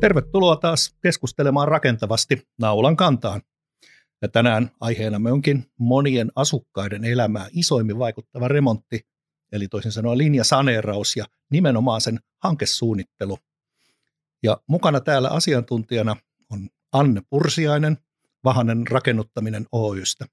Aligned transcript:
Tervetuloa 0.00 0.56
taas 0.56 0.96
keskustelemaan 1.02 1.68
rakentavasti 1.68 2.48
naulan 2.58 2.96
kantaan. 2.96 3.42
Ja 4.22 4.28
tänään 4.28 4.70
aiheenamme 4.80 5.32
onkin 5.32 5.70
monien 5.78 6.32
asukkaiden 6.36 7.04
elämää 7.04 7.48
isoimmin 7.52 7.98
vaikuttava 7.98 8.48
remontti, 8.48 9.06
eli 9.52 9.68
toisin 9.68 9.92
sanoen 9.92 10.18
linjasaneeraus 10.18 11.16
ja 11.16 11.24
nimenomaan 11.50 12.00
sen 12.00 12.20
hankesuunnittelu. 12.42 13.38
Ja 14.42 14.60
mukana 14.66 15.00
täällä 15.00 15.28
asiantuntijana 15.28 16.16
on 16.50 16.68
Anne 16.92 17.22
Pursiainen, 17.30 17.98
Vahanen 18.44 18.86
rakennuttaminen 18.86 19.66
Oystä. 19.72 20.26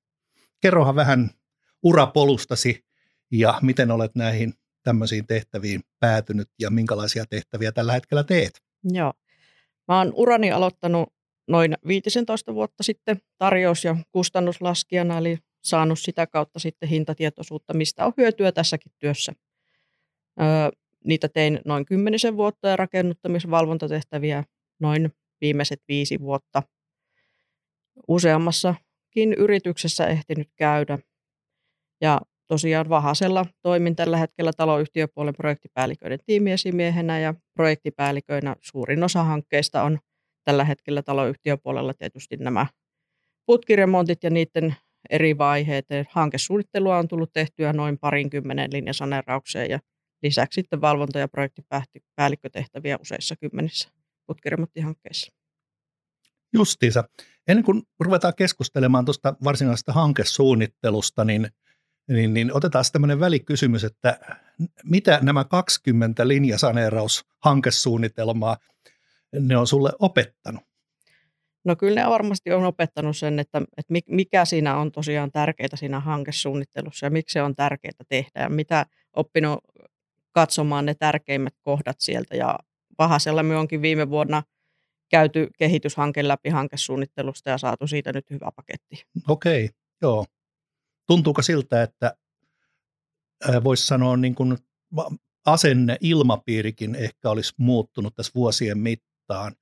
Kerrohan 0.62 0.96
vähän 0.96 1.30
urapolustasi 1.84 2.86
ja 3.32 3.60
miten 3.62 3.92
olet 3.92 4.16
näihin 4.16 4.54
tämmöisiin 4.84 5.28
tehtäviin 5.28 5.82
päätynyt 6.00 6.50
ja 6.60 6.70
minkälaisia 6.70 7.26
tehtäviä 7.30 7.72
tällä 7.72 7.94
hetkellä 7.94 8.24
teet? 8.24 8.62
Joo. 8.84 9.14
Mä 9.88 9.98
oon 9.98 10.14
urani 10.16 10.52
aloittanut 10.52 11.14
noin 11.48 11.76
15 11.88 12.54
vuotta 12.54 12.84
sitten 12.84 13.18
tarjous- 13.38 13.84
ja 13.84 13.96
kustannuslaskijana, 14.12 15.18
eli 15.18 15.38
saanut 15.64 16.00
sitä 16.00 16.28
kautta 16.28 16.60
sitten 16.60 16.90
hintatietoisuutta, 16.90 17.74
mistä 17.74 18.06
on 18.06 18.14
hyötyä 18.18 18.52
tässäkin 18.52 18.92
työssä. 19.00 19.34
Öö, 20.42 20.48
niitä 21.04 21.30
tein 21.30 21.60
noin 21.66 21.86
kymmenisen 21.86 22.38
vuotta 22.38 22.68
ja 22.68 22.76
rakennuttamisvalvontatehtäviä 22.76 24.44
noin 24.80 25.12
viimeiset 25.42 25.82
viisi 25.88 26.20
vuotta. 26.20 26.64
Useammassakin 28.08 29.34
yrityksessä 29.38 30.08
ehtinyt 30.08 30.50
käydä. 30.56 31.00
Ja 32.02 32.22
tosiaan 32.48 32.90
Vahasella 32.90 33.46
toimin 33.62 33.96
tällä 33.96 34.18
hetkellä 34.18 34.52
taloyhtiöpuolen 34.58 35.34
projektipäälliköiden 35.34 36.20
tiimiesimiehenä 36.26 37.20
ja 37.20 37.34
projektipäälliköinä 37.54 38.56
suurin 38.62 39.04
osa 39.04 39.24
hankkeista 39.24 39.84
on 39.84 40.00
tällä 40.44 40.64
hetkellä 40.64 41.02
taloyhtiöpuolella 41.02 41.94
tietysti 41.94 42.38
nämä 42.38 42.66
putkiremontit 43.46 44.24
ja 44.24 44.30
niiden 44.30 44.76
eri 45.10 45.38
vaiheet. 45.38 45.86
Hankesuunnittelua 46.10 46.98
on 46.98 47.08
tullut 47.08 47.34
tehtyä 47.34 47.74
noin 47.74 47.98
parinkymmenen 47.98 48.74
linjasaneeraukseen 48.74 49.70
ja 49.70 49.80
lisäksi 50.24 50.56
sitten 50.56 50.82
valvonta- 50.82 51.20
ja 51.20 51.28
projektipäällikkötehtäviä 51.28 52.98
useissa 53.02 53.36
kymmenissä 53.36 53.90
putkiremonttihankkeissa. 54.28 55.32
Justiinsa. 56.54 57.04
Ennen 57.48 57.64
kuin 57.64 57.84
ruvetaan 58.00 58.34
keskustelemaan 58.38 59.06
tuosta 59.06 59.36
varsinaisesta 59.44 59.94
hankesuunnittelusta, 59.94 61.26
niin 61.26 61.48
niin, 62.08 62.34
niin 62.34 62.54
otetaan 62.54 62.86
tämmöinen 62.92 63.20
välikysymys, 63.20 63.84
että 63.84 64.20
mitä 64.84 65.20
nämä 65.22 65.44
20 65.44 66.28
linjasaneeraushankesuunnitelmaa 66.28 68.58
ne 69.40 69.58
on 69.58 69.68
sulle 69.68 69.92
opettanut? 70.00 70.64
No 71.66 71.76
kyllä 71.76 72.04
ne 72.04 72.10
varmasti 72.10 72.54
on 72.54 72.66
opettanut 72.66 73.18
sen, 73.18 73.40
että, 73.40 73.62
että 73.78 73.94
mikä 74.08 74.46
siinä 74.46 74.78
on 74.78 74.92
tosiaan 74.92 75.32
tärkeää 75.32 75.76
siinä 75.76 76.00
hankesuunnittelussa 76.00 77.06
ja 77.06 77.10
miksi 77.10 77.34
se 77.34 77.42
on 77.42 77.56
tärkeää 77.56 77.94
tehdä 78.10 78.42
ja 78.42 78.50
mitä 78.50 78.86
oppinut 79.14 79.60
katsomaan 80.32 80.86
ne 80.86 80.94
tärkeimmät 80.94 81.54
kohdat 81.62 81.96
sieltä. 82.00 82.36
Ja 82.36 82.60
Vahasella 83.00 83.44
me 83.44 83.58
onkin 83.58 83.82
viime 83.82 84.10
vuonna 84.10 84.44
käyty 85.10 85.48
kehityshanke 85.58 86.28
läpi 86.28 86.50
hankesuunnittelusta 86.50 87.50
ja 87.50 87.58
saatu 87.58 87.88
siitä 87.88 88.14
nyt 88.14 88.30
hyvä 88.30 88.50
paketti. 88.56 89.06
Okei, 89.28 89.70
joo 90.02 90.26
tuntuuko 91.08 91.42
siltä, 91.42 91.84
että 91.84 92.16
voisi 93.64 93.86
sanoa 93.86 94.18
niin 94.18 94.36
kuin 94.36 94.58
asenne, 95.46 95.98
ilmapiirikin 96.02 96.96
ehkä 96.96 97.30
olisi 97.30 97.54
muuttunut 97.58 98.16
tässä 98.16 98.32
vuosien 98.36 98.78
mittaan 98.78 99.56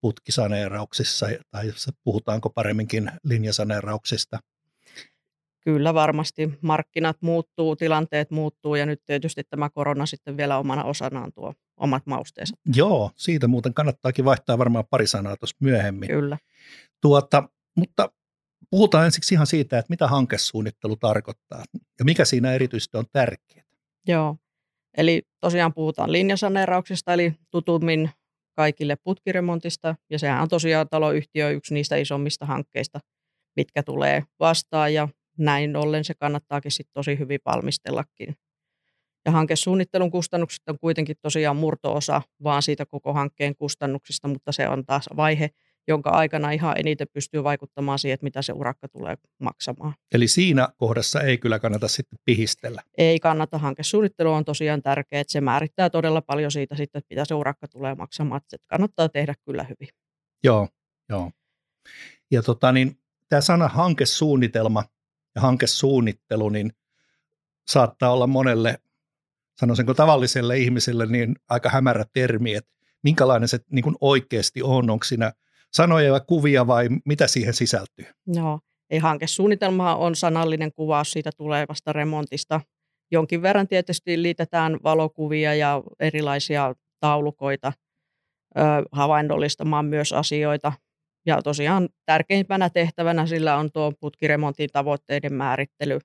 putkisaneerauksissa, 0.00 1.26
tai 1.50 1.72
puhutaanko 2.04 2.50
paremminkin 2.50 3.10
linjasaneerauksista? 3.24 4.38
Kyllä 5.64 5.94
varmasti. 5.94 6.58
Markkinat 6.60 7.16
muuttuu, 7.20 7.76
tilanteet 7.76 8.30
muuttuu 8.30 8.74
ja 8.74 8.86
nyt 8.86 9.02
tietysti 9.06 9.44
tämä 9.44 9.70
korona 9.70 10.06
sitten 10.06 10.36
vielä 10.36 10.58
omana 10.58 10.84
osanaan 10.84 11.32
tuo 11.32 11.54
omat 11.76 12.06
mausteensa. 12.06 12.56
Joo, 12.74 13.10
siitä 13.16 13.48
muuten 13.48 13.74
kannattaakin 13.74 14.24
vaihtaa 14.24 14.58
varmaan 14.58 14.84
pari 14.90 15.06
sanaa 15.06 15.36
tuossa 15.36 15.56
myöhemmin. 15.60 16.08
Kyllä. 16.08 16.38
Tuota, 17.00 17.48
mutta 17.76 18.12
Puhutaan 18.70 19.04
ensiksi 19.04 19.34
ihan 19.34 19.46
siitä, 19.46 19.78
että 19.78 19.90
mitä 19.90 20.08
hankesuunnittelu 20.08 20.96
tarkoittaa 20.96 21.64
ja 21.98 22.04
mikä 22.04 22.24
siinä 22.24 22.52
erityisesti 22.52 22.96
on 22.96 23.04
tärkeää. 23.12 23.64
Joo, 24.06 24.36
eli 24.96 25.22
tosiaan 25.40 25.74
puhutaan 25.74 26.12
linjasaneerauksista, 26.12 27.12
eli 27.12 27.32
tutummin 27.50 28.10
kaikille 28.56 28.96
putkiremontista, 28.96 29.94
ja 30.10 30.18
sehän 30.18 30.42
on 30.42 30.48
tosiaan 30.48 30.88
taloyhtiö 30.88 31.50
yksi 31.50 31.74
niistä 31.74 31.96
isommista 31.96 32.46
hankkeista, 32.46 33.00
mitkä 33.56 33.82
tulee 33.82 34.24
vastaan, 34.40 34.94
ja 34.94 35.08
näin 35.38 35.76
ollen 35.76 36.04
se 36.04 36.14
kannattaakin 36.14 36.70
sitten 36.70 36.92
tosi 36.94 37.18
hyvin 37.18 37.40
valmistellakin. 37.44 38.36
Ja 39.24 39.32
hankesuunnittelun 39.32 40.10
kustannukset 40.10 40.68
on 40.68 40.78
kuitenkin 40.78 41.16
tosiaan 41.22 41.56
murtoosa 41.56 42.22
vaan 42.42 42.62
siitä 42.62 42.86
koko 42.86 43.12
hankkeen 43.12 43.56
kustannuksista, 43.56 44.28
mutta 44.28 44.52
se 44.52 44.68
on 44.68 44.86
taas 44.86 45.08
vaihe, 45.16 45.50
jonka 45.88 46.10
aikana 46.10 46.50
ihan 46.50 46.74
eniten 46.78 47.06
pystyy 47.12 47.44
vaikuttamaan 47.44 47.98
siihen, 47.98 48.14
että 48.14 48.24
mitä 48.24 48.42
se 48.42 48.52
urakka 48.52 48.88
tulee 48.88 49.16
maksamaan. 49.38 49.94
Eli 50.12 50.28
siinä 50.28 50.68
kohdassa 50.76 51.20
ei 51.20 51.38
kyllä 51.38 51.58
kannata 51.58 51.88
sitten 51.88 52.18
pihistellä. 52.24 52.82
Ei 52.98 53.20
kannata. 53.20 53.58
Hankesuunnittelu 53.58 54.32
on 54.32 54.44
tosiaan 54.44 54.82
tärkeä, 54.82 55.20
että 55.20 55.32
se 55.32 55.40
määrittää 55.40 55.90
todella 55.90 56.22
paljon 56.22 56.50
siitä 56.50 56.76
sitten, 56.76 56.98
että 56.98 57.14
mitä 57.14 57.24
se 57.24 57.34
urakka 57.34 57.68
tulee 57.68 57.94
maksamaan. 57.94 58.40
Että 58.42 58.56
kannattaa 58.66 59.08
tehdä 59.08 59.34
kyllä 59.44 59.62
hyvin. 59.62 59.88
Joo, 60.44 60.68
joo. 61.08 61.30
Ja 62.30 62.42
tota, 62.42 62.72
niin, 62.72 62.98
tämä 63.28 63.40
sana 63.40 63.68
hankesuunnitelma 63.68 64.84
ja 65.34 65.40
hankesuunnittelu, 65.40 66.48
niin 66.48 66.72
saattaa 67.68 68.12
olla 68.12 68.26
monelle, 68.26 68.78
sanoisinko 69.60 69.94
tavalliselle 69.94 70.58
ihmiselle, 70.58 71.06
niin 71.06 71.36
aika 71.48 71.68
hämärä 71.68 72.04
termi, 72.12 72.54
että 72.54 72.70
minkälainen 73.02 73.48
se 73.48 73.58
niin 73.70 73.82
kuin 73.82 73.96
oikeasti 74.00 74.62
on, 74.62 74.90
onko 74.90 75.04
siinä– 75.04 75.32
sanoja 75.72 76.14
ja 76.14 76.20
kuvia 76.20 76.66
vai 76.66 76.88
mitä 77.04 77.26
siihen 77.26 77.54
sisältyy? 77.54 78.06
Joo, 78.26 78.60
ei 78.90 78.98
hankesuunnitelma 78.98 79.96
on 79.96 80.16
sanallinen 80.16 80.72
kuvaus 80.72 81.10
siitä 81.10 81.30
tulevasta 81.36 81.92
remontista. 81.92 82.60
Jonkin 83.12 83.42
verran 83.42 83.68
tietysti 83.68 84.22
liitetään 84.22 84.78
valokuvia 84.82 85.54
ja 85.54 85.82
erilaisia 86.00 86.74
taulukoita 87.00 87.72
ö, 88.58 88.60
havainnollistamaan 88.92 89.84
myös 89.84 90.12
asioita. 90.12 90.72
Ja 91.26 91.42
tosiaan 91.42 91.88
tärkeimpänä 92.06 92.70
tehtävänä 92.70 93.26
sillä 93.26 93.56
on 93.56 93.72
tuo 93.72 93.92
putkiremontin 94.00 94.70
tavoitteiden 94.72 95.34
määrittely. 95.34 95.98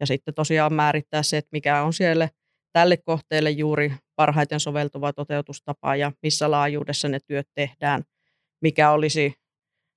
Ja 0.00 0.06
sitten 0.06 0.34
tosiaan 0.34 0.74
määrittää 0.74 1.22
se, 1.22 1.36
että 1.36 1.48
mikä 1.52 1.82
on 1.82 1.92
siellä 1.92 2.28
tälle 2.72 2.96
kohteelle 2.96 3.50
juuri 3.50 3.92
parhaiten 4.16 4.60
soveltuva 4.60 5.12
toteutustapa 5.12 5.96
ja 5.96 6.12
missä 6.22 6.50
laajuudessa 6.50 7.08
ne 7.08 7.18
työt 7.26 7.46
tehdään 7.54 8.02
mikä 8.64 8.90
olisi 8.90 9.34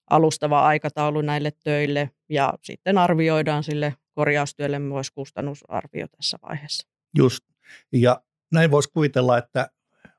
alustava 0.09 0.65
aikataulu 0.65 1.21
näille 1.21 1.51
töille 1.63 2.09
ja 2.29 2.53
sitten 2.63 2.97
arvioidaan 2.97 3.63
sille 3.63 3.93
korjaustyölle 4.13 4.79
myös 4.79 5.11
kustannusarvio 5.11 6.07
tässä 6.07 6.37
vaiheessa. 6.49 6.87
Just. 7.17 7.43
Ja 7.91 8.21
näin 8.51 8.71
voisi 8.71 8.91
kuvitella, 8.91 9.37
että 9.37 9.69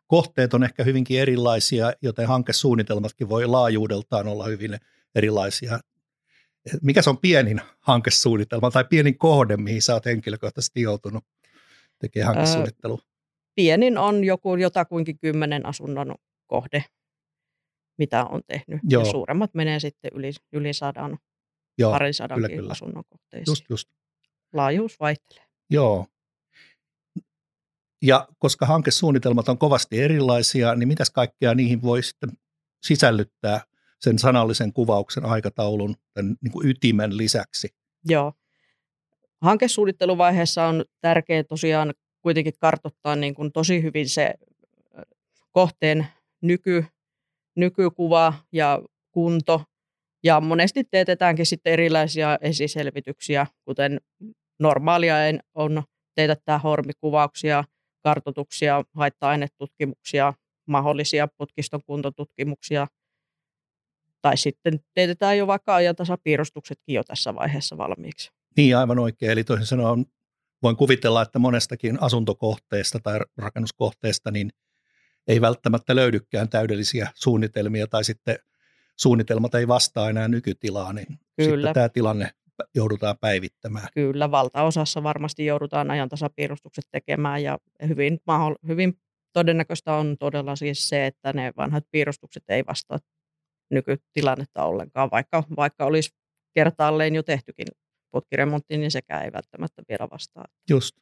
kohteet 0.07 0.55
on 0.55 0.65
ehkä 0.65 0.85
hyvinkin 0.85 1.21
erilaisia, 1.21 1.93
joten 2.03 2.29
hankesuunnitelmatkin 2.29 3.29
voi 3.29 3.47
laajuudeltaan 3.47 4.29
olla 4.29 4.47
hyvin 4.47 4.79
erilaisia. 5.15 5.81
Mikä 6.83 7.03
se 7.03 7.11
on 7.11 7.19
pienin 7.19 7.61
hankesuunnitelma 7.81 8.71
tai 8.71 8.85
pienin 8.85 9.19
kohde, 9.19 9.57
mihin 9.57 9.83
sä 9.83 9.95
oot 9.95 10.05
henkilökohtaisesti 10.05 10.83
joutunut 10.83 11.25
tekemään 11.99 12.35
hankesuunnittelu? 12.35 12.99
Öö, 13.01 13.09
pienin 13.55 13.99
on 13.99 14.25
joku 14.25 14.57
jotakuinkin 14.57 15.19
kymmenen 15.19 15.67
asunnon 15.67 16.15
kohde 16.47 16.85
mitä 17.99 18.25
on 18.25 18.41
tehnyt. 18.47 18.81
Joo. 18.89 19.05
Ja 19.05 19.11
suuremmat 19.11 19.55
menee 19.55 19.81
sitten 19.81 20.11
yli, 20.15 20.31
yli 20.53 20.73
sadan, 20.73 21.19
Joo, 21.79 21.93
parin 21.93 22.15
sadan 22.15 22.41
asunnon 22.71 23.05
kohteisiin. 23.09 23.53
Just, 23.53 23.65
just. 23.71 23.89
Laajuus 24.53 25.01
vaihtelee. 25.01 25.45
Joo. 25.71 26.07
Ja 28.03 28.29
koska 28.39 28.67
hankesuunnitelmat 28.67 29.49
on 29.49 29.59
kovasti 29.59 30.01
erilaisia, 30.01 30.75
niin 30.75 30.89
mitäs 30.89 31.11
kaikkea 31.11 31.55
niihin 31.55 31.83
voi 31.83 32.03
sitten 32.03 32.31
sisällyttää 32.83 33.61
sen 34.01 34.19
sanallisen 34.19 34.73
kuvauksen 34.73 35.25
aikataulun 35.25 35.97
tämän 36.15 36.37
niin 36.41 36.53
kuin 36.53 36.69
ytimen 36.69 37.17
lisäksi? 37.17 37.69
Joo. 38.05 38.33
Hankesuunnitteluvaiheessa 39.41 40.65
on 40.65 40.85
tärkeää 41.01 41.45
tosiaan 41.45 41.95
kuitenkin 42.23 42.55
kartoittaa 42.61 43.17
niin 43.17 43.35
kuin 43.35 43.53
tosi 43.53 43.83
hyvin 43.83 44.09
se 44.09 44.35
kohteen 45.53 46.07
nyky, 46.41 46.85
nykykuva 47.59 48.35
ja 48.53 48.83
kunto. 49.11 49.63
Ja 50.25 50.41
monesti 50.41 50.85
teetetäänkin 50.85 51.47
sitten 51.47 51.73
erilaisia 51.73 52.39
esiselvityksiä, 52.41 53.47
kuten 53.65 54.01
normaalia 54.59 55.15
on 55.55 55.83
teetättää 56.15 56.59
hormikuvauksia, 56.59 57.65
kartotuksia, 58.03 58.85
haitta-ainetutkimuksia, 58.95 60.35
mahdollisia 60.67 61.29
putkiston 61.37 61.81
kuntotutkimuksia. 61.87 62.87
Tai 64.23 64.37
sitten 64.37 64.81
teetetään 64.95 65.39
jo 65.39 65.47
vaikka 65.47 65.75
ajatasapiirustuksetkin 65.75 66.95
jo 66.95 67.05
tässä 67.05 67.35
vaiheessa 67.35 67.77
valmiiksi. 67.77 68.31
Niin, 68.57 68.77
aivan 68.77 68.99
oikein. 68.99 69.33
Eli 69.33 69.45
toisin 69.45 69.67
sanoen 69.67 70.07
voin 70.63 70.77
kuvitella, 70.77 71.23
että 71.23 71.39
monestakin 71.39 72.03
asuntokohteesta 72.03 72.99
tai 73.03 73.21
rakennuskohteesta 73.37 74.31
niin 74.31 74.51
ei 75.29 75.41
välttämättä 75.41 75.97
löydykään 75.97 76.49
täydellisiä 76.49 77.09
suunnitelmia 77.15 77.87
tai 77.87 78.05
sitten 78.05 78.39
suunnitelmat 78.97 79.55
ei 79.55 79.69
vastaa 79.69 80.11
enää 80.11 80.29
nykytilaa, 80.29 80.93
niin 80.93 81.07
Kyllä. 81.37 81.51
sitten 81.51 81.75
tämä 81.75 81.89
tilanne 81.89 82.31
joudutaan 82.75 83.19
päivittämään. 83.21 83.89
Kyllä, 83.95 84.31
valtaosassa 84.31 85.03
varmasti 85.03 85.47
joudutaan 85.47 85.91
ajantasapiirustukset 85.91 86.85
tekemään 86.91 87.43
ja 87.43 87.59
hyvin, 87.89 88.21
hyvin 88.69 89.01
todennäköistä 89.33 89.95
on 89.95 90.17
todella 90.19 90.57
siis 90.57 90.89
se, 90.89 91.07
että 91.07 91.33
ne 91.33 91.53
vanhat 91.57 91.85
piirustukset 91.91 92.43
ei 92.49 92.67
vastaa 92.67 92.99
nykytilannetta 93.71 94.65
ollenkaan, 94.65 95.11
vaikka, 95.11 95.43
vaikka 95.57 95.85
olisi 95.85 96.11
kertaalleen 96.55 97.15
jo 97.15 97.23
tehtykin 97.23 97.67
putkiremontti, 98.11 98.79
niin 98.79 98.91
sekään 98.91 99.25
ei 99.25 99.33
välttämättä 99.33 99.83
vielä 99.89 100.09
vastaa. 100.11 100.45
Just. 100.71 100.97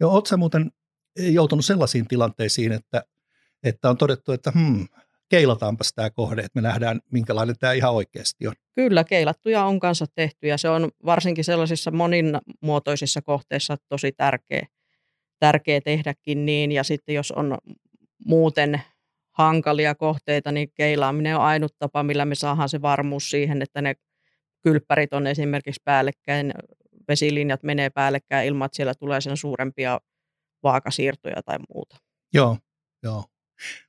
Ja 0.00 0.08
oletko 0.08 0.36
muuten 0.36 0.70
joutunut 1.18 1.64
sellaisiin 1.64 2.08
tilanteisiin, 2.08 2.72
että, 2.72 3.04
että 3.68 3.90
on 3.90 3.96
todettu, 3.96 4.32
että 4.32 4.50
hmm, 4.50 4.88
keilataanpas 5.28 5.92
tämä 5.92 6.10
kohde, 6.10 6.40
että 6.40 6.60
me 6.60 6.68
nähdään, 6.68 7.00
minkälainen 7.12 7.56
tämä 7.58 7.72
ihan 7.72 7.92
oikeasti 7.92 8.46
on. 8.46 8.54
Kyllä, 8.74 9.04
keilattuja 9.04 9.64
on 9.64 9.80
kanssa 9.80 10.06
tehty 10.14 10.46
ja 10.46 10.58
se 10.58 10.68
on 10.68 10.90
varsinkin 11.04 11.44
sellaisissa 11.44 11.90
monimuotoisissa 11.90 13.22
kohteissa 13.22 13.76
tosi 13.88 14.12
tärkeä, 14.12 14.66
tärkeä 15.38 15.80
tehdäkin 15.80 16.46
niin. 16.46 16.72
Ja 16.72 16.84
sitten 16.84 17.14
jos 17.14 17.32
on 17.32 17.58
muuten 18.24 18.82
hankalia 19.30 19.94
kohteita, 19.94 20.52
niin 20.52 20.68
keilaaminen 20.74 21.36
on 21.36 21.42
ainut 21.42 21.74
tapa, 21.78 22.02
millä 22.02 22.24
me 22.24 22.34
saadaan 22.34 22.68
se 22.68 22.82
varmuus 22.82 23.30
siihen, 23.30 23.62
että 23.62 23.82
ne 23.82 23.94
kylppärit 24.62 25.12
on 25.12 25.26
esimerkiksi 25.26 25.80
päällekkäin, 25.84 26.54
vesilinjat 27.08 27.62
menee 27.62 27.90
päällekkäin 27.90 28.48
ilman, 28.48 28.66
että 28.66 28.76
siellä 28.76 28.94
tulee 28.94 29.20
sen 29.20 29.36
suurempia 29.36 30.00
vaakasiirtoja 30.62 31.42
tai 31.42 31.58
muuta. 31.74 31.96
Joo, 32.34 32.58
joo. 33.02 33.24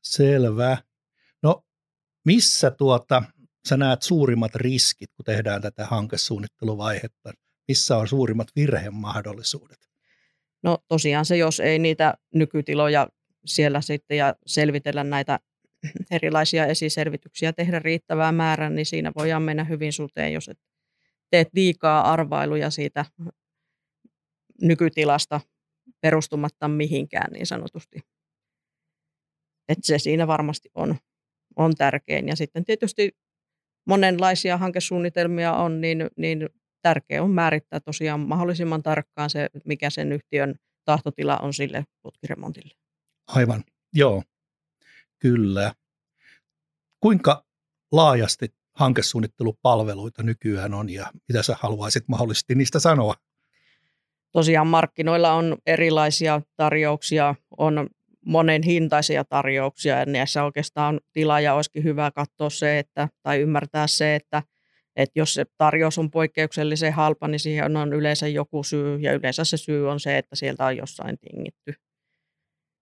Selvä. 0.04 0.78
No, 1.44 1.66
missä 2.26 2.72
tuota, 2.72 3.24
sä 3.70 3.78
näet 3.78 4.02
suurimmat 4.02 4.56
riskit, 4.56 5.10
kun 5.14 5.26
tehdään 5.26 5.62
tätä 5.62 5.86
hankesuunnitteluvaihetta? 5.86 7.34
Missä 7.68 7.98
on 7.98 8.08
suurimmat 8.08 8.48
virhemahdollisuudet? 8.56 9.90
No 10.64 10.78
tosiaan 10.88 11.26
se, 11.26 11.38
jos 11.38 11.60
ei 11.60 11.80
niitä 11.80 12.14
nykytiloja 12.34 13.08
siellä 13.46 13.82
sitten 13.82 14.18
ja 14.18 14.36
selvitellä 14.46 15.04
näitä 15.04 15.40
erilaisia 16.12 16.66
esiselvityksiä 16.66 17.54
tehdä 17.54 17.80
riittävää 17.80 18.32
määrää, 18.32 18.70
niin 18.70 18.86
siinä 18.86 19.12
voidaan 19.16 19.42
mennä 19.42 19.64
hyvin 19.64 19.94
suteen, 19.94 20.34
jos 20.34 20.50
et 20.50 20.60
teet 21.30 21.48
liikaa 21.54 22.12
arvailuja 22.12 22.70
siitä 22.70 23.06
nykytilasta 24.62 25.42
perustumatta 26.02 26.68
mihinkään 26.68 27.32
niin 27.32 27.48
sanotusti. 27.48 28.00
Et 29.70 29.78
se 29.84 30.00
siinä 30.00 30.28
varmasti 30.28 30.70
on, 30.76 30.96
on 31.56 31.76
tärkein. 31.76 32.28
Ja 32.28 32.36
sitten 32.36 32.66
tietysti 32.66 33.12
monenlaisia 33.88 34.58
hankesuunnitelmia 34.58 35.54
on, 35.54 35.82
niin, 35.82 36.08
niin 36.18 36.50
tärkeää 36.82 37.24
on 37.24 37.32
määrittää 37.32 37.80
tosiaan 37.80 38.20
mahdollisimman 38.20 38.84
tarkkaan 38.84 39.30
se, 39.30 39.50
mikä 39.66 39.90
sen 39.90 40.12
yhtiön 40.12 40.56
tahtotila 40.86 41.38
on 41.38 41.54
sille 41.54 41.86
putkiremontille. 42.02 42.74
Aivan, 43.28 43.64
joo, 43.94 44.24
kyllä. 45.20 45.74
Kuinka 47.00 47.46
laajasti 47.92 48.48
hankesuunnittelupalveluita 48.76 50.24
nykyään 50.24 50.74
on 50.74 50.90
ja 50.90 51.12
mitä 51.28 51.44
sä 51.44 51.56
haluaisit 51.60 52.08
mahdollisesti 52.08 52.56
niistä 52.56 52.80
sanoa? 52.80 53.14
Tosiaan 54.32 54.68
markkinoilla 54.68 55.34
on 55.34 55.58
erilaisia 55.66 56.42
tarjouksia, 56.56 57.36
on 57.58 57.90
monen 58.28 58.64
hintaisia 58.64 59.24
tarjouksia 59.24 60.00
ja 60.00 60.06
näissä 60.06 60.44
oikeastaan 60.44 61.00
tilaaja 61.14 61.54
olisikin 61.54 61.84
hyvä 61.84 62.12
katsoa 62.12 62.50
se, 62.50 62.80
että, 62.80 63.10
tai 63.24 63.40
ymmärtää 63.42 63.88
se, 63.88 64.16
että, 64.16 64.44
että 64.96 65.20
jos 65.20 65.34
se 65.34 65.46
tarjous 65.58 65.98
on 65.98 66.12
poikkeuksellisen 66.12 66.94
halpa, 66.94 67.28
niin 67.28 67.40
siihen 67.40 67.78
on 67.78 67.94
yleensä 67.94 68.28
joku 68.28 68.64
syy 68.64 68.98
ja 68.98 69.14
yleensä 69.14 69.44
se 69.44 69.58
syy 69.58 69.90
on 69.90 70.00
se, 70.00 70.18
että 70.18 70.36
sieltä 70.36 70.66
on 70.66 70.78
jossain 70.78 71.18
tingitty. 71.20 71.74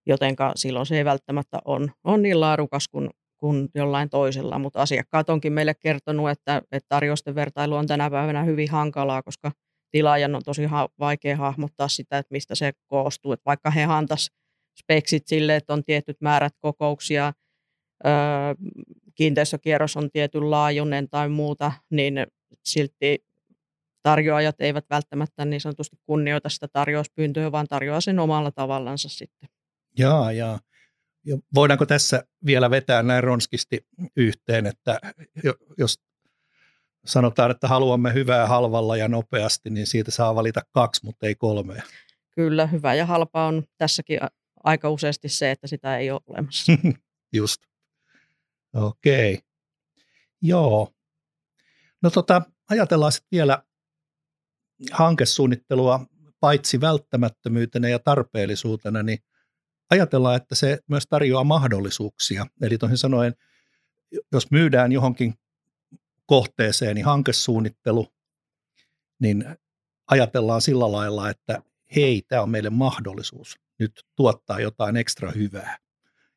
Jotenka 0.05 0.51
silloin 0.55 0.85
se 0.85 0.97
ei 0.97 1.05
välttämättä 1.05 1.59
on, 1.65 1.91
on 2.03 2.21
niin 2.21 2.39
laadukas 2.39 2.87
kuin, 2.87 3.09
kuin 3.37 3.69
jollain 3.75 4.09
toisella, 4.09 4.59
mutta 4.59 4.81
asiakkaat 4.81 5.29
onkin 5.29 5.53
meille 5.53 5.73
kertonut, 5.73 6.29
että, 6.29 6.61
että 6.71 6.89
tarjousten 6.89 7.35
vertailu 7.35 7.75
on 7.75 7.87
tänä 7.87 8.09
päivänä 8.09 8.43
hyvin 8.43 8.71
hankalaa, 8.71 9.21
koska 9.21 9.51
tilaajan 9.91 10.35
on 10.35 10.41
tosi 10.45 10.65
ha- 10.65 10.89
vaikea 10.99 11.37
hahmottaa 11.37 11.87
sitä, 11.87 12.17
että 12.17 12.31
mistä 12.31 12.55
se 12.55 12.73
koostuu. 12.87 13.31
Että 13.31 13.45
vaikka 13.45 13.71
he 13.71 13.83
antaisivat 13.83 14.44
speksit 14.75 15.27
sille, 15.27 15.55
että 15.55 15.73
on 15.73 15.83
tietyt 15.83 16.21
määrät 16.21 16.53
kokouksia, 16.59 17.33
öö, 18.05 18.13
kiinteistökierros 19.15 19.97
on 19.97 20.11
tietyn 20.11 20.51
laajuinen 20.51 21.09
tai 21.09 21.29
muuta, 21.29 21.71
niin 21.89 22.27
silti 22.65 23.25
tarjoajat 24.03 24.61
eivät 24.61 24.85
välttämättä 24.89 25.45
niin 25.45 25.61
sanotusti 25.61 25.97
kunnioita 26.05 26.49
sitä 26.49 26.67
tarjouspyyntöä, 26.67 27.51
vaan 27.51 27.67
tarjoaa 27.67 28.01
sen 28.01 28.19
omalla 28.19 28.51
tavallansa 28.51 29.09
sitten. 29.09 29.49
Jaa, 29.99 30.31
jaa. 30.31 30.59
Ja 31.25 31.37
voidaanko 31.55 31.85
tässä 31.85 32.23
vielä 32.45 32.69
vetää 32.69 33.03
näin 33.03 33.23
ronskisti 33.23 33.85
yhteen, 34.15 34.65
että 34.65 34.99
jos 35.77 35.99
sanotaan, 37.05 37.51
että 37.51 37.67
haluamme 37.67 38.13
hyvää 38.13 38.47
halvalla 38.47 38.97
ja 38.97 39.07
nopeasti, 39.07 39.69
niin 39.69 39.87
siitä 39.87 40.11
saa 40.11 40.35
valita 40.35 40.61
kaksi, 40.71 41.05
mutta 41.05 41.27
ei 41.27 41.35
kolmea. 41.35 41.83
Kyllä, 42.31 42.67
hyvä 42.67 42.93
ja 42.93 43.05
halpa 43.05 43.45
on 43.47 43.63
tässäkin 43.77 44.19
aika 44.65 44.89
useasti 44.89 45.29
se, 45.29 45.51
että 45.51 45.67
sitä 45.67 45.97
ei 45.97 46.11
ole 46.11 46.21
olemassa. 46.27 46.73
Just. 47.33 47.61
Okei. 48.73 49.33
Okay. 49.33 49.45
Joo. 50.41 50.93
No 52.01 52.09
tota, 52.09 52.41
ajatellaan 52.69 53.11
sitten 53.11 53.27
vielä 53.31 53.63
hankesuunnittelua 54.91 56.05
paitsi 56.39 56.81
välttämättömyytenä 56.81 57.89
ja 57.89 57.99
tarpeellisuutena, 57.99 59.03
niin 59.03 59.19
ajatellaan, 59.89 60.35
että 60.35 60.55
se 60.55 60.79
myös 60.87 61.03
tarjoaa 61.09 61.43
mahdollisuuksia. 61.43 62.45
Eli 62.61 62.77
toisin 62.77 62.97
sanoen, 62.97 63.33
jos 64.31 64.51
myydään 64.51 64.91
johonkin 64.91 65.33
kohteeseen, 66.25 66.95
niin 66.95 67.05
hankesuunnittelu, 67.05 68.07
niin 69.19 69.45
ajatellaan 70.07 70.61
sillä 70.61 70.91
lailla, 70.91 71.29
että 71.29 71.61
hei, 71.95 72.21
tämä 72.27 72.41
on 72.41 72.49
meille 72.49 72.69
mahdollisuus 72.69 73.64
nyt 73.79 73.91
tuottaa 74.15 74.59
jotain 74.59 74.97
ekstra 74.97 75.31
hyvää. 75.31 75.77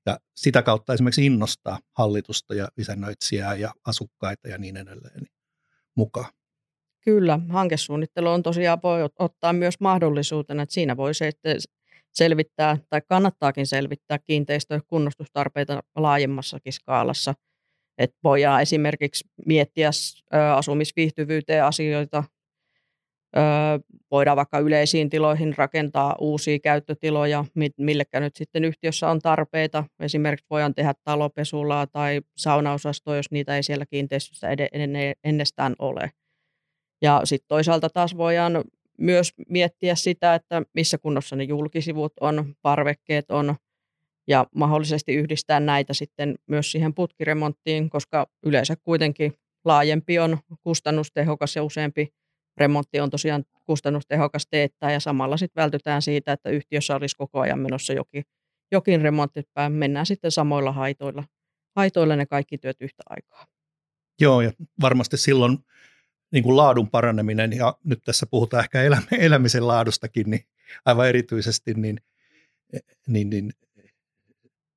Ja 0.07 0.19
sitä 0.37 0.63
kautta 0.63 0.95
esimerkiksi 0.95 1.27
innostaa 1.27 1.79
hallitusta 1.99 2.55
ja 2.55 2.69
isännöitsijää 2.79 3.55
ja 3.55 3.73
asukkaita 3.87 4.49
ja 4.49 4.59
niin 4.59 4.77
edelleen 4.77 5.27
mukaan. 5.97 6.33
Kyllä, 7.05 7.39
hankesuunnittelu 7.49 8.29
on 8.29 8.43
tosiaan 8.43 8.79
voi 8.83 9.09
ottaa 9.19 9.53
myös 9.53 9.75
mahdollisuutena, 9.81 10.63
että 10.63 10.73
siinä 10.73 10.97
voi 10.97 11.15
se, 11.15 11.29
että 11.29 11.49
selvittää 12.13 12.79
tai 12.91 13.01
kannattaakin 13.09 13.67
selvittää 13.67 14.19
kiinteistö- 14.19 14.81
kunnostustarpeita 14.87 15.83
laajemmassakin 15.97 16.73
skaalassa. 16.73 17.35
Että 17.99 18.19
voidaan 18.25 18.63
esimerkiksi 18.63 19.25
miettiä 19.47 19.91
asumisviihtyvyyteen 20.57 21.65
asioita 21.65 22.25
voidaan 24.11 24.37
vaikka 24.37 24.59
yleisiin 24.59 25.11
tiloihin 25.11 25.55
rakentaa 25.57 26.17
uusia 26.21 26.59
käyttötiloja, 26.59 27.45
millekä 27.77 28.21
nyt 28.21 28.37
sitten 28.37 28.65
yhtiössä 28.65 29.11
on 29.11 29.19
tarpeita. 29.19 29.85
Esimerkiksi 30.01 30.47
voidaan 30.51 30.75
tehdä 30.75 30.95
talopesulaa 31.05 31.87
tai 31.87 32.21
saunaosastoa, 32.37 33.17
jos 33.17 33.31
niitä 33.31 33.57
ei 33.57 33.63
siellä 33.63 33.87
kiinteistössä 33.87 34.49
ennestään 35.25 35.75
ole. 35.79 36.11
Ja 37.03 37.21
sitten 37.25 37.49
toisaalta 37.49 37.91
taas 37.91 38.17
voidaan 38.17 38.65
myös 38.99 39.33
miettiä 39.49 39.95
sitä, 39.95 40.35
että 40.35 40.63
missä 40.75 40.99
kunnossa 40.99 41.37
ne 41.37 41.45
julkisivut 41.45 42.13
on, 42.21 42.55
parvekkeet 42.63 43.31
on, 43.31 43.55
ja 44.29 44.47
mahdollisesti 44.55 45.15
yhdistää 45.15 45.61
näitä 45.61 45.95
sitten 45.95 46.35
myös 46.47 46.73
siihen 46.73 46.95
putkiremonttiin, 46.95 47.91
koska 47.91 48.27
yleensä 48.43 48.75
kuitenkin 48.83 49.35
laajempi 49.65 50.19
on 50.19 50.39
kustannustehokas 50.63 51.57
ja 51.57 51.63
useampi 51.63 52.09
remontti 52.61 53.01
on 53.01 53.11
tosiaan 53.11 53.45
kustannustehokas 53.65 54.47
teettää 54.51 54.93
ja 54.93 55.01
samalla 55.01 55.37
sitten 55.37 55.63
vältytään 55.63 56.03
siitä, 56.03 56.33
että 56.33 56.51
yhtiössä 56.51 56.97
olisi 56.97 57.17
koko 57.17 57.41
ajan 57.41 57.59
menossa 57.59 57.93
jokin, 57.93 58.25
jokin 58.73 59.01
remontti, 59.01 59.43
mennään 59.69 60.07
sitten 60.07 60.31
samoilla 60.31 60.73
haitoilla, 60.73 61.25
haitoilla 61.77 62.17
ne 62.17 62.27
kaikki 62.27 62.59
työt 62.59 62.77
yhtä 62.81 63.03
aikaa. 63.11 63.47
Joo, 64.21 64.41
ja 64.41 64.53
varmasti 64.81 65.17
silloin 65.17 65.59
niin 66.33 66.45
kuin 66.45 66.57
laadun 66.57 66.91
paraneminen, 66.91 67.53
ja 67.53 67.79
nyt 67.85 68.01
tässä 68.05 68.27
puhutaan 68.27 68.65
ehkä 68.65 68.83
elämisen 69.19 69.67
laadustakin, 69.67 70.31
niin 70.31 70.45
aivan 70.85 71.09
erityisesti, 71.09 71.75
niin, 71.75 72.01
niin, 73.07 73.31
niin 73.31 73.53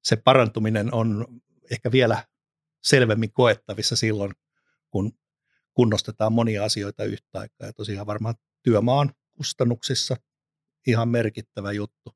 se 0.04 0.16
parantuminen 0.16 0.94
on 0.94 1.28
ehkä 1.72 1.92
vielä 1.92 2.24
selvemmin 2.84 3.32
koettavissa 3.32 3.96
silloin, 3.96 4.32
kun 4.90 5.14
kunnostetaan 5.74 6.34
monia 6.34 6.64
asioita 6.64 7.04
yhtä 7.04 7.40
aikaa. 7.40 7.68
Ja 7.68 7.74
tosiaan 7.74 8.08
varmaan 8.08 8.36
työmaan 8.64 9.14
kustannuksissa 9.32 10.16
ihan 10.88 11.10
merkittävä 11.10 11.72
juttu. 11.72 12.16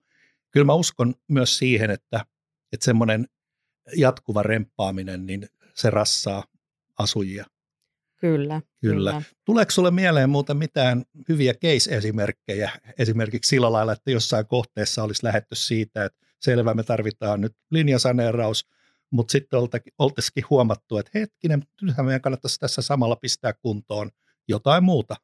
Kyllä 0.51 0.65
mä 0.65 0.73
uskon 0.73 1.15
myös 1.27 1.57
siihen, 1.57 1.91
että, 1.91 2.25
että 2.73 2.85
semmoinen 2.85 3.27
jatkuva 3.95 4.43
remppaaminen, 4.43 5.25
niin 5.25 5.49
se 5.73 5.89
rassaa 5.89 6.43
asujia. 6.99 7.45
Kyllä, 8.15 8.61
kyllä. 8.81 9.11
kyllä. 9.11 9.21
Tuleeko 9.45 9.71
sinulle 9.71 9.91
mieleen 9.91 10.29
muuten 10.29 10.57
mitään 10.57 11.03
hyviä 11.29 11.53
case-esimerkkejä, 11.53 12.71
esimerkiksi 12.97 13.49
sillä 13.49 13.71
lailla, 13.71 13.93
että 13.93 14.11
jossain 14.11 14.45
kohteessa 14.45 15.03
olisi 15.03 15.23
lähetty 15.23 15.55
siitä, 15.55 16.05
että 16.05 16.25
selvä, 16.41 16.73
me 16.73 16.83
tarvitaan 16.83 17.41
nyt 17.41 17.53
linjasaneeraus, 17.71 18.67
mutta 19.11 19.31
sitten 19.31 19.59
oltaisikin 19.99 20.43
huomattu, 20.49 20.97
että 20.97 21.19
hetkinen, 21.19 21.63
kyllähän 21.79 22.05
meidän 22.05 22.21
kannattaisi 22.21 22.59
tässä 22.59 22.81
samalla 22.81 23.15
pistää 23.15 23.53
kuntoon 23.53 24.11
jotain 24.47 24.83
muuta. 24.83 25.15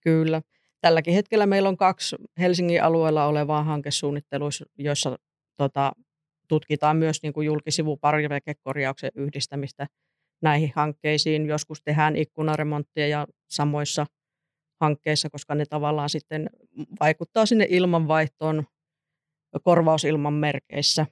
Kyllä. 0.00 0.42
Tälläkin 0.80 1.14
hetkellä 1.14 1.46
meillä 1.46 1.68
on 1.68 1.76
kaksi 1.76 2.16
Helsingin 2.38 2.82
alueella 2.82 3.26
olevaa 3.26 3.64
hankesuunnitteluissa, 3.64 4.64
joissa 4.78 5.18
tota, 5.56 5.92
tutkitaan 6.48 6.96
myös 6.96 7.22
niin 7.22 7.32
kuin 7.32 7.46
julkisivuparvekekorjauksen 7.46 9.10
yhdistämistä 9.14 9.86
näihin 10.42 10.72
hankkeisiin. 10.76 11.46
Joskus 11.46 11.82
tehdään 11.82 12.16
ikkunaremonttia 12.16 13.08
ja 13.08 13.26
samoissa 13.50 14.06
hankkeissa, 14.80 15.30
koska 15.30 15.54
ne 15.54 15.64
tavallaan 15.66 16.10
sitten 16.10 16.50
vaikuttaa 17.00 17.46
sinne 17.46 17.66
ilmanvaihtoon 17.68 18.64
korvausilman 19.62 20.34
merkeissä. 20.34 21.06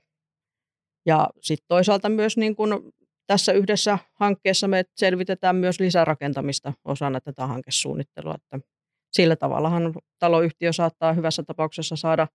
Ja 1.08 1.28
sitten 1.40 1.64
toisaalta 1.68 2.08
myös 2.08 2.36
niin 2.36 2.56
kun 2.56 2.92
tässä 3.26 3.52
yhdessä 3.52 3.98
hankkeessa 4.12 4.68
me 4.68 4.84
selvitetään 4.96 5.56
myös 5.56 5.80
lisärakentamista 5.80 6.72
osana 6.84 7.20
tätä 7.20 7.46
hankesuunnittelua. 7.46 8.34
Että 8.34 8.66
sillä 9.12 9.36
tavallahan 9.36 9.94
taloyhtiö 10.18 10.72
saattaa 10.72 11.12
hyvässä 11.12 11.42
tapauksessa 11.42 11.96
saada 11.96 12.28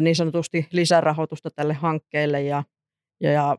niin 0.00 0.16
sanotusti 0.16 0.68
lisärahoitusta 0.72 1.50
tälle 1.50 1.74
hankkeelle 1.74 2.42
ja, 2.42 2.64
ja, 3.20 3.30
ja 3.30 3.56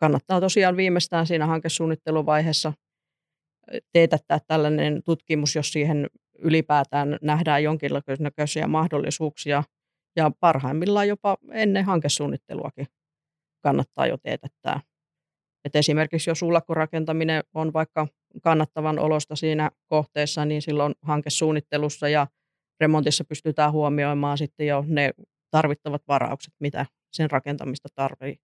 kannattaa 0.00 0.40
tosiaan 0.40 0.76
viimeistään 0.76 1.26
siinä 1.26 1.46
hankesuunnitteluvaiheessa 1.46 2.72
teetättää 3.92 4.38
tällainen 4.46 5.02
tutkimus, 5.04 5.56
jos 5.56 5.72
siihen 5.72 6.06
ylipäätään 6.38 7.18
nähdään 7.22 7.62
jonkinlaisia 7.62 8.68
mahdollisuuksia 8.68 9.64
ja 10.16 10.30
parhaimmillaan 10.40 11.08
jopa 11.08 11.36
ennen 11.52 11.84
hankesuunnitteluakin 11.84 12.86
kannattaa 13.60 14.06
jo 14.06 14.16
teetättää. 14.16 14.80
Et 15.64 15.76
esimerkiksi 15.76 16.30
jos 16.30 16.42
ullakkorakentaminen 16.42 17.42
on 17.54 17.72
vaikka 17.72 18.06
kannattavan 18.42 18.98
olosta 18.98 19.36
siinä 19.36 19.70
kohteessa, 19.86 20.44
niin 20.44 20.62
silloin 20.62 20.94
hankesuunnittelussa 21.02 22.08
ja 22.08 22.26
remontissa 22.80 23.24
pystytään 23.24 23.72
huomioimaan 23.72 24.38
sitten 24.38 24.66
jo 24.66 24.84
ne 24.86 25.10
tarvittavat 25.50 26.02
varaukset, 26.08 26.54
mitä 26.60 26.86
sen 27.12 27.30
rakentamista 27.30 27.88
tarvii, 27.94 28.36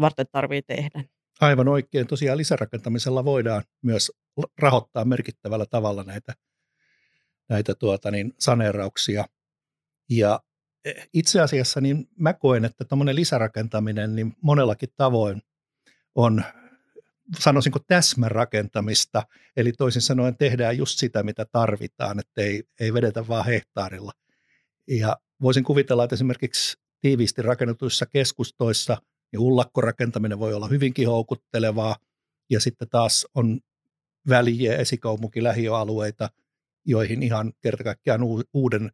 varten 0.00 0.26
tarvii 0.32 0.62
tehdä. 0.62 1.04
Aivan 1.40 1.68
oikein. 1.68 2.06
Tosiaan 2.06 2.38
lisärakentamisella 2.38 3.24
voidaan 3.24 3.62
myös 3.82 4.12
rahoittaa 4.58 5.04
merkittävällä 5.04 5.66
tavalla 5.66 6.04
näitä, 6.04 6.32
näitä 7.48 7.74
tuota 7.74 8.10
niin, 8.10 8.32
saneerauksia. 8.38 9.24
Ja 10.10 10.40
itse 11.12 11.40
asiassa 11.40 11.80
niin 11.80 12.08
mä 12.16 12.32
koen, 12.32 12.64
että 12.64 12.84
tämmöinen 12.84 13.16
lisärakentaminen 13.16 14.14
niin 14.14 14.36
monellakin 14.40 14.88
tavoin 14.96 15.42
on 16.14 16.44
sanoisinko 17.38 17.78
täsmärakentamista, 17.86 19.22
eli 19.56 19.72
toisin 19.72 20.02
sanoen 20.02 20.36
tehdään 20.36 20.78
just 20.78 20.98
sitä, 20.98 21.22
mitä 21.22 21.44
tarvitaan, 21.52 22.18
että 22.18 22.42
ei, 22.42 22.64
ei 22.80 22.94
vedetä 22.94 23.28
vaan 23.28 23.44
hehtaarilla. 23.44 24.12
Ja 24.88 25.16
voisin 25.42 25.64
kuvitella, 25.64 26.04
että 26.04 26.14
esimerkiksi 26.14 26.76
tiiviisti 27.00 27.42
rakennetuissa 27.42 28.06
keskustoissa 28.06 28.96
niin 29.32 29.40
ullakkorakentaminen 29.40 30.38
voi 30.38 30.54
olla 30.54 30.68
hyvinkin 30.68 31.08
houkuttelevaa, 31.08 31.96
ja 32.50 32.60
sitten 32.60 32.88
taas 32.88 33.26
on 33.34 33.60
väliä 34.28 34.76
esikaupunki 34.76 35.42
lähiöalueita, 35.42 36.30
joihin 36.84 37.22
ihan 37.22 37.52
kerta 37.60 37.84
kaikkiaan 37.84 38.20
uuden 38.52 38.90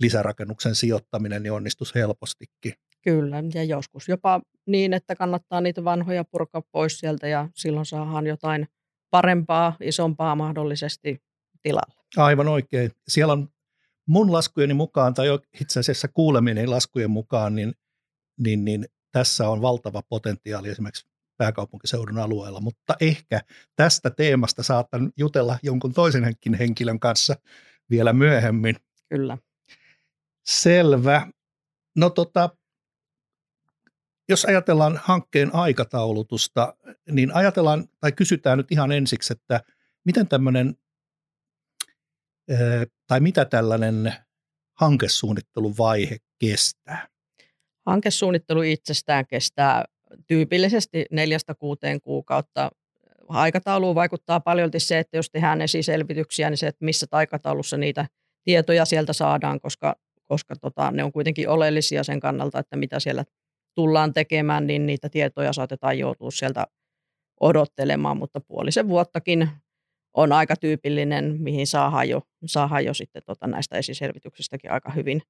lisärakennuksen 0.00 0.74
sijoittaminen 0.74 1.42
niin 1.42 1.52
onnistuisi 1.52 1.94
helpostikin. 1.94 2.72
Kyllä, 3.02 3.36
ja 3.54 3.64
joskus 3.64 4.08
jopa 4.08 4.40
niin, 4.66 4.92
että 4.92 5.16
kannattaa 5.16 5.60
niitä 5.60 5.84
vanhoja 5.84 6.24
purkaa 6.24 6.62
pois 6.72 6.98
sieltä 6.98 7.28
ja 7.28 7.48
silloin 7.54 7.86
saadaan 7.86 8.26
jotain 8.26 8.68
parempaa, 9.10 9.76
isompaa 9.80 10.36
mahdollisesti 10.36 11.22
tilalle. 11.62 12.04
Aivan 12.16 12.48
oikein. 12.48 12.90
Siellä 13.08 13.32
on 13.32 13.48
mun 14.06 14.32
laskujeni 14.32 14.74
mukaan, 14.74 15.14
tai 15.14 15.26
itse 15.60 15.80
asiassa 15.80 16.08
kuuleminen 16.08 16.70
laskujen 16.70 17.10
mukaan, 17.10 17.54
niin, 17.54 17.74
niin, 18.40 18.64
niin 18.64 18.86
tässä 19.12 19.48
on 19.48 19.62
valtava 19.62 20.02
potentiaali 20.02 20.68
esimerkiksi 20.68 21.06
pääkaupunkiseudun 21.36 22.18
alueella, 22.18 22.60
mutta 22.60 22.96
ehkä 23.00 23.40
tästä 23.76 24.10
teemasta 24.10 24.62
saatan 24.62 25.12
jutella 25.16 25.58
jonkun 25.62 25.92
toisenkin 25.92 26.54
henkilön 26.54 27.00
kanssa 27.00 27.34
vielä 27.90 28.12
myöhemmin. 28.12 28.76
Kyllä. 29.08 29.38
Selvä. 30.46 31.26
No 31.96 32.10
tota, 32.10 32.50
jos 34.28 34.44
ajatellaan 34.44 35.00
hankkeen 35.02 35.54
aikataulutusta, 35.54 36.76
niin 37.10 37.34
ajatellaan 37.34 37.88
tai 38.00 38.12
kysytään 38.12 38.58
nyt 38.58 38.72
ihan 38.72 38.92
ensiksi, 38.92 39.32
että 39.32 39.60
miten 40.04 40.28
tämmöinen 40.28 40.74
tai 43.06 43.20
mitä 43.20 43.44
tällainen 43.44 44.14
hankesuunnitteluvaihe 44.74 46.16
kestää? 46.38 47.08
Hankesuunnittelu 47.86 48.62
itsestään 48.62 49.26
kestää 49.26 49.84
tyypillisesti 50.26 51.06
neljästä 51.10 51.54
kuuteen 51.54 52.00
kuukautta. 52.00 52.70
Aikatauluun 53.28 53.94
vaikuttaa 53.94 54.40
paljon 54.40 54.70
se, 54.78 54.98
että 54.98 55.16
jos 55.16 55.30
tehdään 55.30 55.60
esiselvityksiä, 55.60 56.50
niin 56.50 56.58
se, 56.58 56.66
että 56.66 56.84
missä 56.84 57.06
aikataulussa 57.10 57.76
niitä 57.76 58.06
tietoja 58.44 58.84
sieltä 58.84 59.12
saadaan, 59.12 59.60
koska, 59.60 59.96
koska 60.26 60.56
tota, 60.56 60.90
ne 60.90 61.04
on 61.04 61.12
kuitenkin 61.12 61.48
oleellisia 61.48 62.04
sen 62.04 62.20
kannalta, 62.20 62.58
että 62.58 62.76
mitä 62.76 63.00
siellä 63.00 63.24
tullaan 63.74 64.12
tekemään, 64.12 64.66
niin 64.66 64.86
niitä 64.86 65.08
tietoja 65.08 65.52
saatetaan 65.52 65.98
joutua 65.98 66.30
sieltä 66.30 66.66
odottelemaan, 67.40 68.16
mutta 68.16 68.40
puolisen 68.40 68.88
vuottakin 68.88 69.48
on 70.16 70.32
aika 70.32 70.56
tyypillinen, 70.56 71.36
mihin 71.40 71.66
saadaan 71.66 72.08
jo, 72.08 72.22
saadaan 72.46 72.84
jo 72.84 72.94
sitten 72.94 73.22
tota 73.26 73.46
näistä 73.46 73.78
esiselvityksistäkin 73.78 74.72
aika 74.72 74.90
hyvin, 74.92 75.22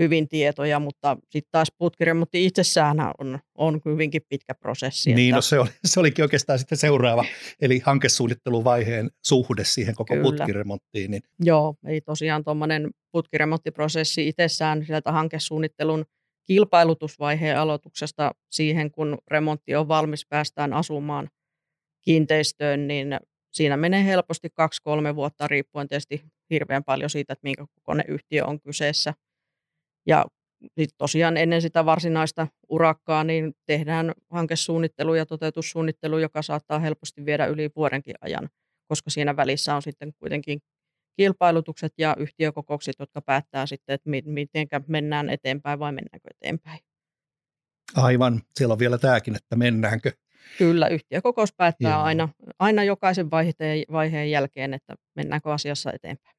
hyvin 0.00 0.28
tietoja, 0.28 0.78
mutta 0.78 1.16
sitten 1.30 1.50
taas 1.50 1.68
putkiremontti 1.78 2.46
itsessään 2.46 2.96
on, 3.18 3.38
on 3.54 3.80
hyvinkin 3.84 4.22
pitkä 4.28 4.54
prosessi. 4.54 5.14
Niin, 5.14 5.28
että... 5.28 5.36
no 5.36 5.42
se, 5.42 5.58
oli, 5.58 5.68
se 5.84 6.00
olikin 6.00 6.22
oikeastaan 6.22 6.58
sitten 6.58 6.78
seuraava, 6.78 7.24
eli 7.60 7.78
hankesuunnitteluvaiheen 7.84 9.10
suhde 9.24 9.64
siihen 9.64 9.94
koko 9.94 10.14
Kyllä. 10.14 10.22
putkiremonttiin. 10.22 11.10
Niin... 11.10 11.22
Joo, 11.40 11.74
ei 11.86 12.00
tosiaan 12.00 12.44
tuommoinen 12.44 12.90
putkiremonttiprosessi 13.12 14.28
itsessään 14.28 14.84
sieltä 14.86 15.12
hankesuunnittelun 15.12 16.04
kilpailutusvaiheen 16.46 17.58
aloituksesta 17.58 18.30
siihen, 18.50 18.90
kun 18.90 19.18
remontti 19.30 19.76
on 19.76 19.88
valmis, 19.88 20.26
päästään 20.28 20.72
asumaan 20.72 21.28
kiinteistöön, 22.02 22.88
niin 22.88 23.20
siinä 23.52 23.76
menee 23.76 24.04
helposti 24.04 24.48
kaksi-kolme 24.54 25.16
vuotta 25.16 25.48
riippuen 25.48 25.88
tietysti 25.88 26.22
hirveän 26.50 26.84
paljon 26.84 27.10
siitä, 27.10 27.32
että 27.32 27.44
minkä 27.44 27.64
kokoinen 27.74 28.04
yhtiö 28.08 28.46
on 28.46 28.60
kyseessä. 28.60 29.14
Ja 30.06 30.24
sit 30.78 30.90
tosiaan 30.98 31.36
ennen 31.36 31.62
sitä 31.62 31.84
varsinaista 31.84 32.46
urakkaa 32.68 33.24
niin 33.24 33.52
tehdään 33.66 34.12
hankesuunnittelu 34.30 35.14
ja 35.14 35.26
toteutussuunnittelu, 35.26 36.18
joka 36.18 36.42
saattaa 36.42 36.78
helposti 36.78 37.26
viedä 37.26 37.46
yli 37.46 37.70
vuodenkin 37.76 38.14
ajan, 38.20 38.48
koska 38.88 39.10
siinä 39.10 39.36
välissä 39.36 39.74
on 39.74 39.82
sitten 39.82 40.12
kuitenkin 40.18 40.60
kilpailutukset 41.16 41.92
ja 41.98 42.16
yhtiökokoukset, 42.18 42.94
jotka 42.98 43.20
päättää 43.20 43.66
sitten, 43.66 43.94
että 43.94 44.10
miten 44.10 44.68
mennään 44.86 45.30
eteenpäin 45.30 45.78
vai 45.78 45.92
mennäänkö 45.92 46.28
eteenpäin. 46.30 46.78
Aivan, 47.96 48.42
siellä 48.54 48.72
on 48.72 48.78
vielä 48.78 48.98
tämäkin, 48.98 49.36
että 49.36 49.56
mennäänkö. 49.56 50.12
Kyllä, 50.58 50.88
yhtiökokous 50.88 51.52
päättää 51.52 52.02
aina, 52.02 52.28
aina 52.58 52.84
jokaisen 52.84 53.30
vaiheen, 53.30 53.84
vaiheen 53.92 54.30
jälkeen, 54.30 54.74
että 54.74 54.94
mennäänkö 55.16 55.52
asiassa 55.52 55.92
eteenpäin. 55.92 56.36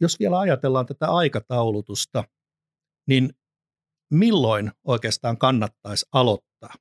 Jos 0.00 0.20
vielä 0.20 0.38
ajatellaan 0.38 0.86
tätä 0.86 1.06
aikataulutusta, 1.06 2.24
niin 3.08 3.30
milloin 4.10 4.70
oikeastaan 4.84 5.38
kannattaisi 5.38 6.06
aloittaa? 6.12 6.74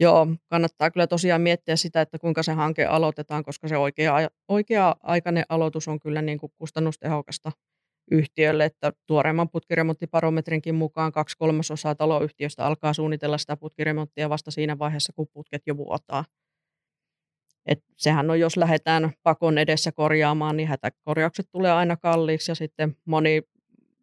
Joo, 0.00 0.26
kannattaa 0.48 0.90
kyllä 0.90 1.06
tosiaan 1.06 1.40
miettiä 1.40 1.76
sitä, 1.76 2.00
että 2.00 2.18
kuinka 2.18 2.42
se 2.42 2.52
hanke 2.52 2.84
aloitetaan, 2.84 3.44
koska 3.44 3.68
se 3.68 3.76
oikea, 3.76 4.14
oikea-aikainen 4.48 5.44
aloitus 5.48 5.88
on 5.88 6.00
kyllä 6.00 6.22
niin 6.22 6.38
kuin 6.38 6.52
kustannustehokasta 6.58 7.52
yhtiölle, 8.10 8.64
että 8.64 8.92
tuoreimman 9.06 9.48
putkiremonttiparometrinkin 9.48 10.74
mukaan 10.74 11.12
kaksi 11.12 11.36
kolmasosaa 11.38 11.94
taloyhtiöstä 11.94 12.66
alkaa 12.66 12.92
suunnitella 12.92 13.38
sitä 13.38 13.56
putkiremonttia 13.56 14.28
vasta 14.30 14.50
siinä 14.50 14.78
vaiheessa, 14.78 15.12
kun 15.12 15.26
putket 15.32 15.62
jo 15.66 15.76
vuotaa. 15.76 16.24
Et 17.66 17.84
sehän 17.96 18.30
on, 18.30 18.40
jos 18.40 18.56
lähdetään 18.56 19.12
pakon 19.22 19.58
edessä 19.58 19.92
korjaamaan, 19.92 20.56
niin 20.56 20.68
hätäkorjaukset 20.68 21.46
tulee 21.52 21.72
aina 21.72 21.96
kalliiksi 21.96 22.50
ja 22.50 22.54
sitten 22.54 22.96
moni 23.04 23.42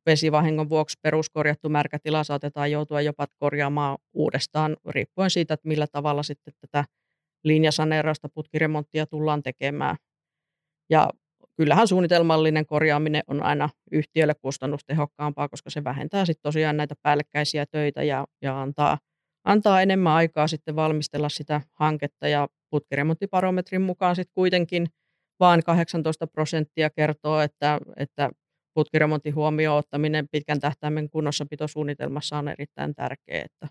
vesivahingon 0.05 0.69
vuoksi 0.69 0.99
peruskorjattu 1.01 1.69
märkätila 1.69 2.23
saatetaan 2.23 2.71
joutua 2.71 3.01
jopa 3.01 3.27
korjaamaan 3.37 3.97
uudestaan 4.13 4.77
riippuen 4.89 5.29
siitä, 5.29 5.53
että 5.53 5.67
millä 5.67 5.87
tavalla 5.87 6.23
sitten 6.23 6.53
tätä 6.61 6.85
linjasaneerausta 7.43 8.29
putkiremonttia 8.29 9.05
tullaan 9.05 9.43
tekemään. 9.43 9.95
Ja 10.89 11.09
kyllähän 11.57 11.87
suunnitelmallinen 11.87 12.65
korjaaminen 12.65 13.23
on 13.27 13.43
aina 13.43 13.69
yhtiölle 13.91 14.33
kustannustehokkaampaa, 14.41 15.49
koska 15.49 15.69
se 15.69 15.83
vähentää 15.83 16.25
sitten 16.25 16.43
tosiaan 16.43 16.77
näitä 16.77 16.95
päällekkäisiä 17.01 17.65
töitä 17.65 18.03
ja, 18.03 18.25
ja 18.41 18.61
antaa, 18.61 18.97
antaa 19.43 19.81
enemmän 19.81 20.13
aikaa 20.13 20.47
sitten 20.47 20.75
valmistella 20.75 21.29
sitä 21.29 21.61
hanketta 21.71 22.27
ja 22.27 22.47
putkiremonttiparometrin 22.69 23.81
mukaan 23.81 24.15
sitten 24.15 24.33
kuitenkin 24.33 24.87
vain 25.39 25.63
18 25.63 26.27
prosenttia 26.27 26.89
kertoo, 26.89 27.39
että, 27.39 27.79
että 27.97 28.29
putkiremontin 28.73 29.35
huomioon 29.35 29.77
ottaminen 29.77 30.27
pitkän 30.31 30.59
tähtäimen 30.59 31.09
kunnossapitosuunnitelmassa 31.09 32.37
on 32.37 32.47
erittäin 32.47 32.95
tärkeää, 32.95 33.45
että 33.45 33.67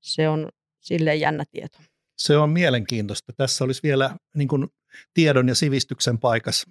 se 0.00 0.28
on 0.28 0.48
silleen 0.80 1.20
jännä 1.20 1.44
tieto. 1.50 1.78
Se 2.18 2.36
on 2.36 2.50
mielenkiintoista. 2.50 3.32
Tässä 3.36 3.64
olisi 3.64 3.82
vielä 3.82 4.16
niin 4.34 4.48
kuin 4.48 4.68
tiedon 5.14 5.48
ja 5.48 5.54
sivistyksen 5.54 6.18
paikassa 6.18 6.70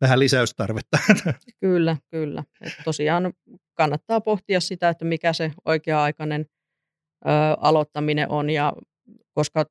vähän 0.00 0.18
lisäystarvetta. 0.18 0.98
Kyllä, 1.60 1.96
kyllä. 2.10 2.44
Et 2.60 2.72
tosiaan 2.84 3.32
kannattaa 3.74 4.20
pohtia 4.20 4.60
sitä, 4.60 4.88
että 4.88 5.04
mikä 5.04 5.32
se 5.32 5.52
oikea-aikainen 5.64 6.46
ö, 7.26 7.28
aloittaminen 7.60 8.30
on 8.30 8.50
ja 8.50 8.72
koska 9.34 9.64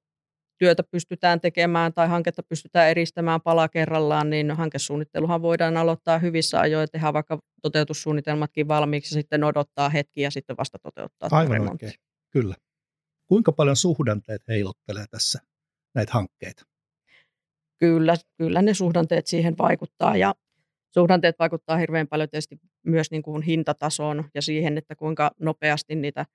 työtä 0.58 0.84
pystytään 0.84 1.42
tekemään 1.42 1.94
tai 1.94 2.08
hanketta 2.08 2.44
pystytään 2.44 2.90
eristämään 2.90 3.42
pala 3.42 3.70
kerrallaan, 3.70 4.30
niin 4.30 4.52
hankesuunnitteluhan 4.52 5.42
voidaan 5.42 5.78
aloittaa 5.78 6.20
hyvissä 6.20 6.60
ajoin 6.60 6.84
ja 6.84 6.88
tehdä 6.88 7.14
vaikka 7.14 7.40
toteutussuunnitelmatkin 7.62 8.68
valmiiksi 8.68 9.16
ja 9.16 9.22
sitten 9.22 9.44
odottaa 9.44 9.90
hetki 9.90 10.22
ja 10.22 10.32
sitten 10.32 10.58
vasta 10.58 10.80
toteuttaa 10.80 11.30
Aivan 11.32 11.52
remontti. 11.52 11.86
oikein, 11.86 12.02
kyllä. 12.30 12.56
Kuinka 13.28 13.52
paljon 13.52 13.76
suhdanteet 13.76 14.48
heilottelee 14.48 15.06
tässä 15.12 15.40
näitä 15.96 16.14
hankkeita? 16.14 16.66
Kyllä, 17.80 18.16
kyllä 18.38 18.62
ne 18.62 18.74
suhdanteet 18.74 19.28
siihen 19.28 19.58
vaikuttaa 19.58 20.18
ja 20.18 20.36
suhdanteet 20.94 21.40
vaikuttaa 21.40 21.78
hirveän 21.78 22.08
paljon 22.08 22.30
tietysti 22.30 22.60
myös 22.86 23.12
niin 23.12 23.22
kuin 23.24 23.42
hintatasoon 23.42 24.24
ja 24.36 24.42
siihen, 24.42 24.78
että 24.78 24.96
kuinka 24.96 25.32
nopeasti 25.40 25.96
niitä 25.96 26.26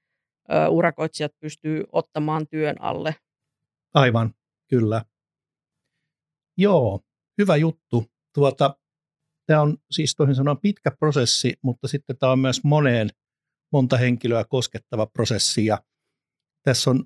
urakoitsijat 0.71 1.33
pystyy 1.41 1.85
ottamaan 1.93 2.47
työn 2.49 2.76
alle 2.81 3.14
Aivan, 3.94 4.34
kyllä. 4.70 5.04
Joo, 6.58 7.00
hyvä 7.38 7.56
juttu. 7.56 8.04
Tuota, 8.34 8.76
tämä 9.46 9.61
on 9.61 9.76
siis 9.90 10.14
toisin 10.14 10.34
sanoen 10.34 10.58
pitkä 10.58 10.90
prosessi, 10.90 11.54
mutta 11.62 11.88
sitten 11.88 12.18
tämä 12.18 12.32
on 12.32 12.38
myös 12.38 12.64
moneen, 12.64 13.11
monta 13.72 13.96
henkilöä 13.96 14.44
koskettava 14.44 15.06
prosessi. 15.06 15.66
Ja 15.66 15.82
tässä 16.62 16.90
on 16.90 17.04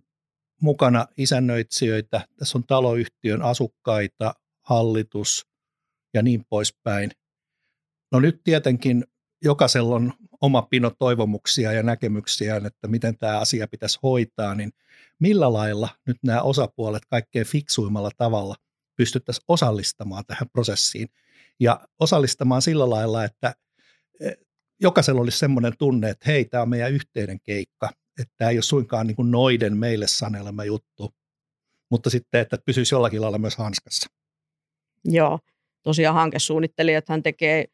mukana 0.63 1.07
isännöitsijöitä, 1.17 2.27
tässä 2.39 2.59
on 2.59 2.65
taloyhtiön 2.65 3.43
asukkaita, 3.43 4.35
hallitus 4.65 5.47
ja 6.15 6.23
niin 6.23 6.45
poispäin. 6.49 7.11
No 8.13 8.21
nyt 8.21 8.41
tietenkin 8.45 9.05
jokaisella 9.45 9.95
on 9.95 10.13
oma 10.41 10.63
pino 10.63 10.91
toivomuksia 10.99 11.73
ja 11.73 11.83
näkemyksiä, 11.83 12.57
että 12.57 12.89
miten 12.89 13.19
tämä 13.19 13.39
asia 13.39 13.69
pitäisi 13.69 13.99
hoitaa, 14.03 14.55
niin 14.55 14.73
millä 15.19 15.53
lailla 15.53 15.89
nyt 16.07 16.17
nämä 16.23 16.43
osapuolet 16.43 17.03
kaikkein 17.07 17.47
fiksuimmalla 17.47 18.11
tavalla 18.17 18.55
pystyttäisiin 18.97 19.45
osallistamaan 19.49 20.25
tähän 20.27 20.49
prosessiin 20.53 21.09
ja 21.61 21.89
osallistamaan 22.01 22.63
sillä 22.63 22.91
lailla, 22.91 23.25
että 23.25 23.55
eh, 24.21 24.37
jokaisella 24.81 25.21
olisi 25.21 25.39
semmoinen 25.39 25.73
tunne, 25.79 26.11
että 26.11 26.25
hei, 26.27 26.45
tämä 26.45 26.63
on 26.63 26.69
meidän 26.69 26.93
yhteinen 26.93 27.41
keikka, 27.41 27.91
että 28.21 28.35
tämä 28.37 28.51
ei 28.51 28.57
ole 28.57 28.63
suinkaan 28.63 29.07
niin 29.07 29.17
kuin 29.17 29.31
noiden 29.31 29.77
meille 29.77 30.07
sanelema 30.07 30.65
juttu, 30.65 31.15
mutta 31.91 32.11
sitten, 32.11 32.41
että 32.41 32.59
pysyisi 32.67 32.95
jollakin 32.95 33.21
lailla 33.21 33.39
myös 33.39 33.57
hanskassa. 33.57 34.11
Joo, 35.05 35.39
tosiaan 35.83 36.15
hankesuunnittelijat 36.15 37.05
tekee 37.23 37.65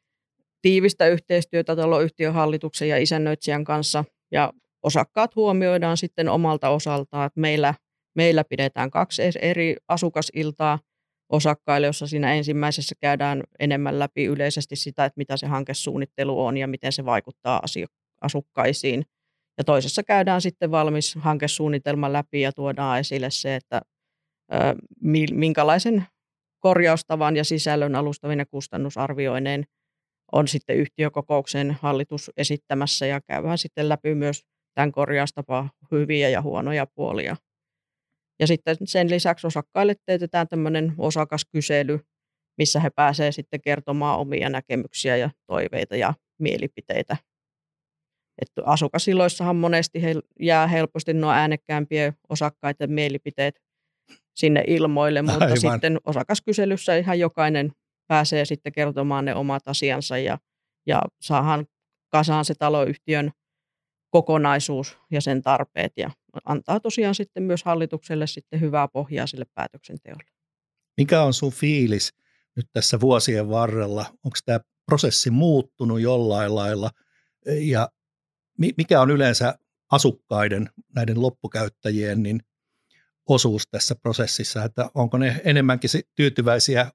tiivistä 0.62 1.09
yhteistyötä 1.09 1.77
taloyhtiön 1.77 2.35
hallituksen 2.35 2.88
ja 2.88 2.96
isännöitsijän 2.96 3.64
kanssa 3.64 4.05
ja 4.33 4.53
osakkaat 4.83 5.37
huomioidaan 5.37 5.96
sitten 5.96 6.29
omalta 6.29 6.68
osaltaan, 6.68 7.27
että 7.27 7.40
meillä, 7.40 7.75
meillä 8.16 8.44
pidetään 8.44 8.90
kaksi 8.90 9.22
eri 9.42 9.77
asukasiltaa 9.88 10.79
osakkaille, 11.33 11.87
jossa 11.87 12.07
siinä 12.07 12.35
ensimmäisessä 12.35 12.94
käydään 13.01 13.42
enemmän 13.59 13.98
läpi 13.98 14.25
yleisesti 14.25 14.77
sitä, 14.77 15.05
että 15.05 15.18
mitä 15.18 15.37
se 15.37 15.46
hankesuunnittelu 15.46 16.44
on 16.44 16.57
ja 16.57 16.66
miten 16.66 16.92
se 16.92 17.05
vaikuttaa 17.05 17.62
asukkaisiin. 18.20 19.05
Ja 19.59 19.64
toisessa 19.64 20.03
käydään 20.03 20.40
sitten 20.40 20.70
valmis 20.70 21.14
hankesuunnitelma 21.14 22.12
läpi 22.12 22.40
ja 22.40 22.53
tuodaan 22.53 22.98
esille 22.98 23.31
se, 23.31 23.55
että 23.55 23.83
minkälaisen 25.33 26.07
korjaustavan 26.59 27.37
ja 27.37 27.44
sisällön 27.44 27.94
alustavinen 27.94 28.46
kustannusarvioineen 28.51 29.64
on 30.32 30.48
sitten 30.48 30.76
yhtiökokouksen 30.76 31.76
hallitus 31.82 32.30
esittämässä 32.36 33.06
ja 33.06 33.20
käydään 33.20 33.58
sitten 33.58 33.88
läpi 33.88 34.14
myös 34.14 34.42
tämän 34.74 34.92
korjaustapa 34.92 35.68
hyviä 35.90 36.28
ja 36.28 36.42
huonoja 36.42 36.86
puolia. 36.86 37.36
Ja 38.40 38.46
sitten 38.46 38.76
sen 38.84 39.10
lisäksi 39.10 39.46
osakkaille 39.46 39.94
teetetään 40.06 40.48
tämmöinen 40.48 40.94
osakaskysely, 40.98 42.00
missä 42.58 42.80
he 42.80 42.90
pääsevät 42.90 43.34
sitten 43.34 43.60
kertomaan 43.60 44.18
omia 44.18 44.48
näkemyksiä 44.48 45.16
ja 45.16 45.30
toiveita 45.46 45.96
ja 45.96 46.14
mielipiteitä. 46.38 47.16
Että 48.42 48.62
asukasiloissahan 48.64 49.56
monesti 49.56 50.02
he 50.02 50.14
jää 50.40 50.66
helposti 50.66 51.14
nuo 51.14 51.30
äänekkäämpien 51.30 52.12
osakkaiden 52.28 52.92
mielipiteet 52.92 53.60
sinne 54.36 54.64
ilmoille, 54.66 55.22
mutta 55.22 55.44
Aivan. 55.44 55.58
sitten 55.58 55.98
osakaskyselyssä 56.04 56.96
ihan 56.96 57.18
jokainen 57.18 57.72
pääsee 58.12 58.44
sitten 58.44 58.72
kertomaan 58.72 59.25
ne 59.25 59.35
omat 59.35 59.68
asiansa 59.68 60.18
ja, 60.18 60.38
ja 60.87 61.03
saahan 61.20 61.66
kasaan 62.09 62.44
se 62.44 62.55
taloyhtiön 62.55 63.31
kokonaisuus 64.11 64.98
ja 65.11 65.20
sen 65.20 65.42
tarpeet 65.42 65.92
ja 65.96 66.11
antaa 66.44 66.81
tosiaan 66.81 67.14
sitten 67.14 67.42
myös 67.42 67.64
hallitukselle 67.64 68.27
sitten 68.27 68.61
hyvää 68.61 68.88
pohjaa 68.88 69.27
sille 69.27 69.44
päätöksenteolle. 69.55 70.22
Mikä 70.96 71.22
on 71.22 71.35
sun 71.35 71.53
fiilis 71.53 72.14
nyt 72.57 72.66
tässä 72.72 73.01
vuosien 73.01 73.51
varrella? 73.51 74.07
Onko 74.25 74.37
tämä 74.44 74.61
prosessi 74.87 75.31
muuttunut 75.31 76.01
jollain 76.01 76.55
lailla 76.55 76.90
ja 77.61 77.88
mikä 78.59 79.01
on 79.01 79.11
yleensä 79.11 79.59
asukkaiden, 79.90 80.70
näiden 80.94 81.22
loppukäyttäjien 81.22 82.22
niin 82.22 82.40
osuus 83.29 83.62
tässä 83.70 83.94
prosessissa, 83.94 84.64
että 84.64 84.90
onko 84.94 85.18
ne 85.18 85.40
enemmänkin 85.44 85.90
tyytyväisiä 86.14 86.92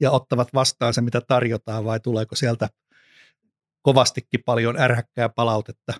ja 0.00 0.10
ottavat 0.10 0.48
vastaan 0.54 0.94
se, 0.94 1.00
mitä 1.00 1.20
tarjotaan, 1.20 1.84
vai 1.84 2.00
tuleeko 2.00 2.36
sieltä 2.36 2.68
kovastikin 3.82 4.40
paljon 4.44 4.80
ärhäkkää 4.80 5.28
palautetta? 5.28 5.92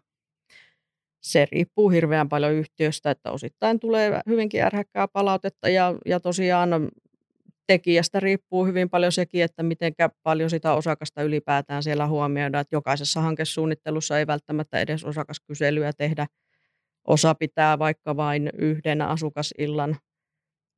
Se 1.23 1.47
riippuu 1.53 1.91
hirveän 1.91 2.29
paljon 2.29 2.53
yhtiöstä, 2.53 3.11
että 3.11 3.31
osittain 3.31 3.81
tulee 3.81 4.21
hyvinkin 4.27 4.63
ärhäkkää 4.63 5.09
palautetta 5.09 5.69
ja, 5.69 5.95
ja 6.07 6.21
tosiaan 6.21 6.71
tekijästä 7.67 8.21
riippuu 8.21 8.67
hyvin 8.67 8.91
paljon 8.91 9.13
sekin, 9.13 9.45
että 9.45 9.63
miten 9.63 9.93
paljon 10.23 10.51
sitä 10.51 10.73
osakasta 10.73 11.23
ylipäätään 11.23 11.83
siellä 11.83 12.07
huomioidaan. 12.07 12.63
Että 12.63 12.77
jokaisessa 12.77 13.21
hankesuunnittelussa 13.21 14.19
ei 14.19 14.27
välttämättä 14.27 14.81
edes 14.81 15.05
osakaskyselyä 15.05 15.93
tehdä. 15.93 16.27
Osa 17.07 17.35
pitää 17.35 17.79
vaikka 17.79 18.17
vain 18.17 18.51
yhden 18.59 19.03
asukasillan 19.03 19.97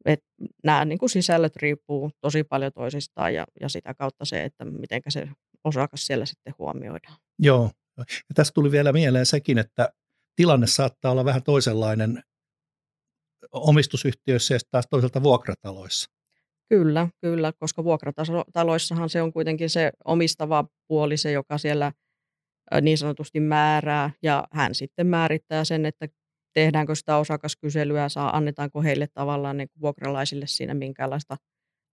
et 0.07 0.21
nämä 0.65 0.85
niin 0.85 0.99
kuin 0.99 1.11
sisällöt 1.11 1.57
riippuu 1.57 2.11
tosi 2.21 2.45
paljon 2.45 2.73
toisistaan 2.73 3.35
ja, 3.35 3.47
ja 3.61 3.69
sitä 3.69 3.95
kautta 3.95 4.25
se, 4.25 4.45
että 4.45 4.65
miten 4.65 5.03
se 5.09 5.29
osakas 5.65 6.07
siellä 6.07 6.27
sitten 6.27 6.55
huomioidaan. 6.59 7.17
Joo, 7.39 7.71
ja 7.99 8.05
tässä 8.35 8.53
tuli 8.55 8.71
vielä 8.71 8.93
mieleen 8.93 9.27
sekin, 9.27 9.59
että 9.59 9.93
tilanne 10.37 10.67
saattaa 10.67 11.13
olla 11.13 11.25
vähän 11.25 11.43
toisenlainen 11.43 12.23
omistusyhtiöissä 13.53 14.55
ja 14.55 14.59
taas 14.71 14.87
toiselta 14.91 15.23
vuokrataloissa. 15.23 16.11
Kyllä, 16.69 17.09
kyllä, 17.21 17.53
koska 17.59 17.85
vuokrataloissahan 17.85 19.09
se 19.09 19.23
on 19.23 19.33
kuitenkin 19.33 19.71
se 19.71 19.93
omistava 20.05 20.65
puoli, 20.89 21.17
se 21.17 21.33
joka 21.33 21.59
siellä 21.59 21.93
niin 22.81 22.99
sanotusti 22.99 23.41
määrää, 23.41 24.11
ja 24.23 24.45
hän 24.53 24.75
sitten 24.75 25.07
määrittää 25.07 25.65
sen, 25.65 25.87
että 25.87 26.09
tehdäänkö 26.53 26.95
sitä 26.95 27.17
osakaskyselyä, 27.17 28.09
saa, 28.09 28.37
annetaanko 28.37 28.83
heille 28.83 29.07
tavallaan 29.07 29.57
niin 29.57 29.69
vuokralaisille 29.81 30.47
siinä 30.47 30.75
minkäänlaista 30.75 31.37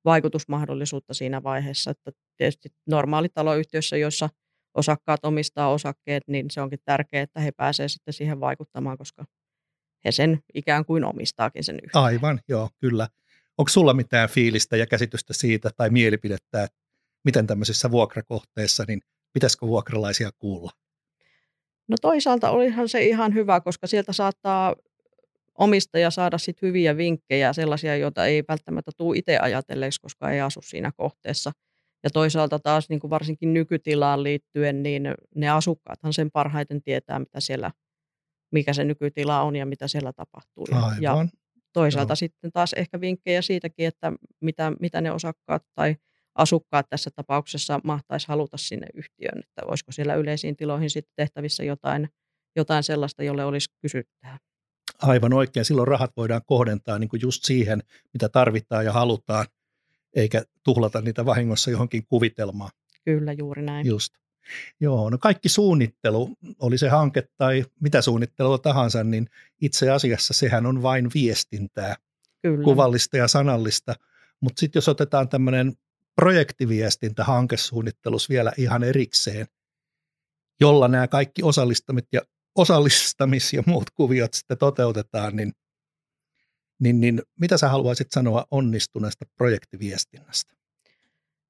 vaikutusmahdollisuutta 0.06 1.14
siinä 1.14 1.44
vaiheessa. 1.44 1.92
Että 1.92 2.12
tietysti 2.38 2.70
normaalitaloyhtiössä, 2.88 3.98
joissa 3.98 4.30
osakkaat 4.74 5.26
omistaa 5.26 5.70
osakkeet, 5.74 6.24
niin 6.28 6.52
se 6.52 6.62
onkin 6.62 6.80
tärkeää, 6.86 7.24
että 7.24 7.40
he 7.40 7.52
pääsevät 7.52 7.92
sitten 7.92 8.14
siihen 8.14 8.40
vaikuttamaan, 8.40 8.98
koska 8.98 9.26
he 10.06 10.12
sen 10.12 10.40
ikään 10.54 10.86
kuin 10.86 11.04
omistaakin 11.04 11.64
sen 11.64 11.76
yhtiön. 11.84 12.04
Aivan, 12.04 12.40
joo, 12.48 12.70
kyllä. 12.80 13.08
Onko 13.58 13.70
sulla 13.70 13.94
mitään 13.94 14.30
fiilistä 14.30 14.78
ja 14.78 14.88
käsitystä 14.88 15.34
siitä 15.34 15.70
tai 15.78 15.90
mielipidettä, 15.90 16.64
että 16.64 16.78
miten 17.26 17.48
tämmöisissä 17.48 17.92
vuokrakohteissa, 17.92 18.84
niin 18.88 19.02
pitäisikö 19.34 19.68
vuokralaisia 19.68 20.30
kuulla? 20.38 20.72
No 21.90 21.96
toisaalta 22.02 22.50
olihan 22.50 22.90
se 22.90 23.06
ihan 23.06 23.34
hyvä, 23.34 23.62
koska 23.62 23.88
sieltä 23.88 24.14
saattaa 24.14 24.76
omistaja 25.58 26.12
saada 26.12 26.38
sit 26.38 26.62
hyviä 26.62 26.98
vinkkejä, 26.98 27.54
sellaisia, 27.54 27.96
joita 27.96 28.26
ei 28.26 28.44
välttämättä 28.48 28.92
tule 28.98 29.18
itse 29.18 29.38
ajatelleeksi, 29.38 30.02
koska 30.02 30.32
ei 30.32 30.42
asu 30.42 30.62
siinä 30.62 30.92
kohteessa. 30.98 31.52
Ja 32.04 32.10
toisaalta 32.10 32.60
taas 32.60 32.90
niin 32.90 33.00
kuin 33.00 33.12
varsinkin 33.12 33.54
nykytilaan 33.54 34.24
liittyen, 34.24 34.84
niin 34.84 35.16
ne 35.36 35.50
asukkaathan 35.50 36.14
sen 36.14 36.32
parhaiten 36.32 36.82
tietää, 36.82 37.20
mitä 37.20 37.40
siellä, 37.40 37.72
mikä 38.52 38.74
se 38.74 38.84
nykytila 38.84 39.42
on 39.42 39.56
ja 39.56 39.66
mitä 39.66 39.88
siellä 39.88 40.14
tapahtuu. 40.14 40.68
Aivan. 40.72 40.98
Ja 41.02 41.28
toisaalta 41.74 42.12
Joo. 42.12 42.16
sitten 42.16 42.52
taas 42.52 42.74
ehkä 42.74 43.02
vinkkejä 43.02 43.42
siitäkin, 43.42 43.88
että 43.88 44.14
mitä, 44.42 44.72
mitä 44.80 45.02
ne 45.02 45.12
osakkaat 45.12 45.64
tai 45.76 45.96
asukkaat 46.36 46.86
tässä 46.90 47.10
tapauksessa 47.16 47.80
mahtaisi 47.84 48.28
haluta 48.28 48.58
sinne 48.58 48.88
yhtiöön, 48.94 49.40
että 49.40 49.62
olisiko 49.66 49.92
siellä 49.92 50.16
yleisiin 50.16 50.56
tiloihin 50.56 50.90
sitten 50.90 51.14
tehtävissä 51.16 51.64
jotain, 51.64 52.10
jotain 52.56 52.84
sellaista, 52.84 53.24
jolle 53.24 53.46
olisi 53.46 53.70
kysyttää. 53.82 54.38
Aivan 55.02 55.34
oikein. 55.34 55.66
Silloin 55.66 55.88
rahat 55.88 56.12
voidaan 56.18 56.42
kohdentaa 56.46 57.00
niin 57.00 57.10
kuin 57.10 57.22
just 57.22 57.44
siihen, 57.44 57.84
mitä 58.14 58.30
tarvitaan 58.30 58.86
ja 58.86 58.92
halutaan, 58.92 59.46
eikä 60.16 60.44
tuhlata 60.64 61.02
niitä 61.02 61.26
vahingossa 61.26 61.72
johonkin 61.72 62.06
kuvitelmaan. 62.08 62.72
Kyllä, 63.06 63.34
juuri 63.34 63.62
näin. 63.62 63.88
Just. 63.88 64.14
Joo, 64.80 65.10
no 65.10 65.18
kaikki 65.18 65.50
suunnittelu, 65.50 66.36
oli 66.60 66.78
se 66.78 66.90
hanke 66.90 67.24
tai 67.38 67.66
mitä 67.80 68.02
suunnittelua 68.02 68.58
tahansa, 68.58 69.04
niin 69.04 69.30
itse 69.62 69.92
asiassa 69.92 70.34
sehän 70.34 70.66
on 70.66 70.82
vain 70.82 71.10
viestintää, 71.14 71.96
Kyllä. 72.42 72.64
kuvallista 72.64 73.18
ja 73.18 73.28
sanallista. 73.28 73.96
Mutta 74.42 74.60
sitten 74.60 74.78
jos 74.78 74.90
otetaan 74.90 75.30
tämmöinen 75.30 75.74
projektiviestintä 76.20 77.24
hankesuunnittelus 77.24 78.30
vielä 78.30 78.52
ihan 78.58 78.84
erikseen, 78.84 79.48
jolla 80.60 80.88
nämä 80.88 81.08
kaikki 81.08 81.44
osallistamit 81.44 82.06
ja 82.12 82.22
osallistamis- 82.60 83.54
ja 83.54 83.64
muut 83.66 83.90
kuviot 83.90 84.34
sitten 84.34 84.58
toteutetaan, 84.58 85.36
niin, 85.36 85.52
niin, 86.80 87.02
niin 87.02 87.22
mitä 87.40 87.58
sä 87.58 87.70
haluaisit 87.70 88.08
sanoa 88.12 88.46
onnistuneesta 88.52 89.26
projektiviestinnästä? 89.38 90.54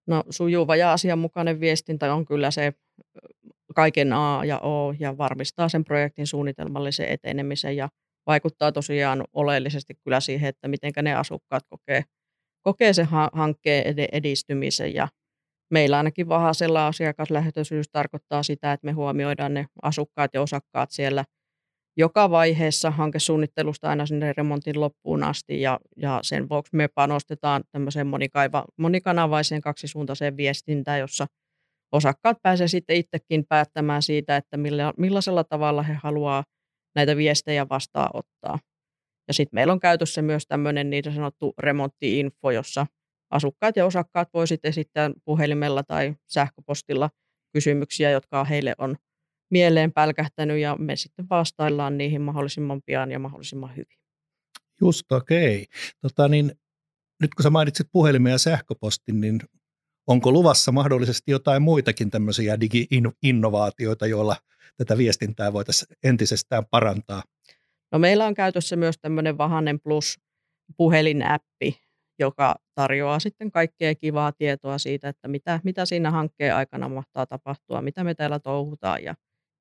No 0.07 0.23
sujuva 0.29 0.75
ja 0.75 0.93
asianmukainen 0.93 1.59
viestintä 1.59 2.13
on 2.13 2.25
kyllä 2.25 2.51
se 2.51 2.73
kaiken 3.75 4.13
A 4.13 4.45
ja 4.45 4.59
O 4.59 4.93
ja 4.99 5.17
varmistaa 5.17 5.69
sen 5.69 5.83
projektin 5.83 6.27
suunnitelmallisen 6.27 7.09
etenemisen 7.09 7.77
ja 7.77 7.89
vaikuttaa 8.27 8.71
tosiaan 8.71 9.23
oleellisesti 9.33 9.93
kyllä 10.03 10.19
siihen, 10.19 10.49
että 10.49 10.67
miten 10.67 10.91
ne 11.01 11.15
asukkaat 11.15 11.63
kokee, 11.69 12.03
kokee 12.61 12.93
sen 12.93 13.07
hankkeen 13.33 13.95
edistymisen 14.11 14.93
ja 14.93 15.07
meillä 15.71 15.97
ainakin 15.97 16.29
vahasella 16.29 16.87
asiakaslähtöisyys 16.87 17.89
tarkoittaa 17.91 18.43
sitä, 18.43 18.73
että 18.73 18.85
me 18.85 18.91
huomioidaan 18.91 19.53
ne 19.53 19.65
asukkaat 19.81 20.33
ja 20.33 20.41
osakkaat 20.41 20.91
siellä 20.91 21.23
joka 21.97 22.29
vaiheessa 22.29 22.91
hankesuunnittelusta 22.91 23.89
aina 23.89 24.05
sinne 24.05 24.33
remontin 24.37 24.79
loppuun 24.79 25.23
asti 25.23 25.61
ja, 25.61 25.79
ja 25.97 26.19
sen 26.23 26.49
vuoksi 26.49 26.75
me 26.75 26.87
panostetaan 26.87 27.63
tämmöiseen 27.71 28.07
monikaiva, 28.07 28.65
monikanavaiseen 28.77 29.61
kaksisuuntaiseen 29.61 30.37
viestintään, 30.37 30.99
jossa 30.99 31.25
osakkaat 31.91 32.37
pääsevät 32.41 32.71
sitten 32.71 32.95
itsekin 32.95 33.45
päättämään 33.49 34.01
siitä, 34.01 34.37
että 34.37 34.57
millä, 34.57 34.93
millaisella 34.97 35.43
tavalla 35.43 35.83
he 35.83 35.93
haluaa 35.93 36.43
näitä 36.95 37.17
viestejä 37.17 37.69
vastaanottaa. 37.69 38.59
Ja 39.29 39.33
sitten 39.33 39.57
meillä 39.57 39.73
on 39.73 39.79
käytössä 39.79 40.21
myös 40.21 40.47
tämmöinen 40.47 40.89
niin 40.89 41.03
sanottu 41.15 41.53
remonttiinfo, 41.57 42.51
jossa 42.51 42.87
asukkaat 43.29 43.75
ja 43.75 43.85
osakkaat 43.85 44.29
voisit 44.33 44.65
esittää 44.65 45.11
puhelimella 45.25 45.83
tai 45.83 46.15
sähköpostilla 46.27 47.09
kysymyksiä, 47.53 48.11
jotka 48.11 48.43
heille 48.43 48.75
on 48.77 48.95
mieleen 49.51 49.91
pälkähtänyt 49.91 50.59
ja 50.59 50.75
me 50.75 50.95
sitten 50.95 51.29
vastaillaan 51.29 51.97
niihin 51.97 52.21
mahdollisimman 52.21 52.81
pian 52.85 53.11
ja 53.11 53.19
mahdollisimman 53.19 53.71
hyvin. 53.71 53.97
Just 54.81 55.11
okei. 55.11 55.55
Okay. 55.55 55.65
Tota, 56.01 56.27
niin, 56.27 56.51
nyt 57.21 57.35
kun 57.35 57.43
sä 57.43 57.49
mainitsit 57.49 57.87
puhelimen 57.91 58.31
ja 58.31 58.37
sähköpostin, 58.37 59.21
niin 59.21 59.39
onko 60.07 60.31
luvassa 60.31 60.71
mahdollisesti 60.71 61.31
jotain 61.31 61.61
muitakin 61.61 62.09
tämmöisiä 62.09 62.59
digi-innovaatioita, 62.59 64.07
joilla 64.07 64.35
tätä 64.77 64.97
viestintää 64.97 65.53
voitaisiin 65.53 65.97
entisestään 66.03 66.65
parantaa? 66.71 67.23
No 67.91 67.99
meillä 67.99 68.25
on 68.25 68.33
käytössä 68.33 68.75
myös 68.75 68.95
tämmöinen 69.01 69.37
Vahanen 69.37 69.79
Plus 69.79 70.19
puhelinäppi, 70.77 71.81
joka 72.19 72.55
tarjoaa 72.75 73.19
sitten 73.19 73.51
kaikkea 73.51 73.95
kivaa 73.95 74.31
tietoa 74.31 74.77
siitä, 74.77 75.09
että 75.09 75.27
mitä, 75.27 75.59
mitä 75.63 75.85
siinä 75.85 76.11
hankkeen 76.11 76.55
aikana 76.55 76.89
mahtaa 76.89 77.25
tapahtua, 77.25 77.81
mitä 77.81 78.03
me 78.03 78.15
täällä 78.15 78.39
touhutaan 78.39 79.03
ja, 79.03 79.15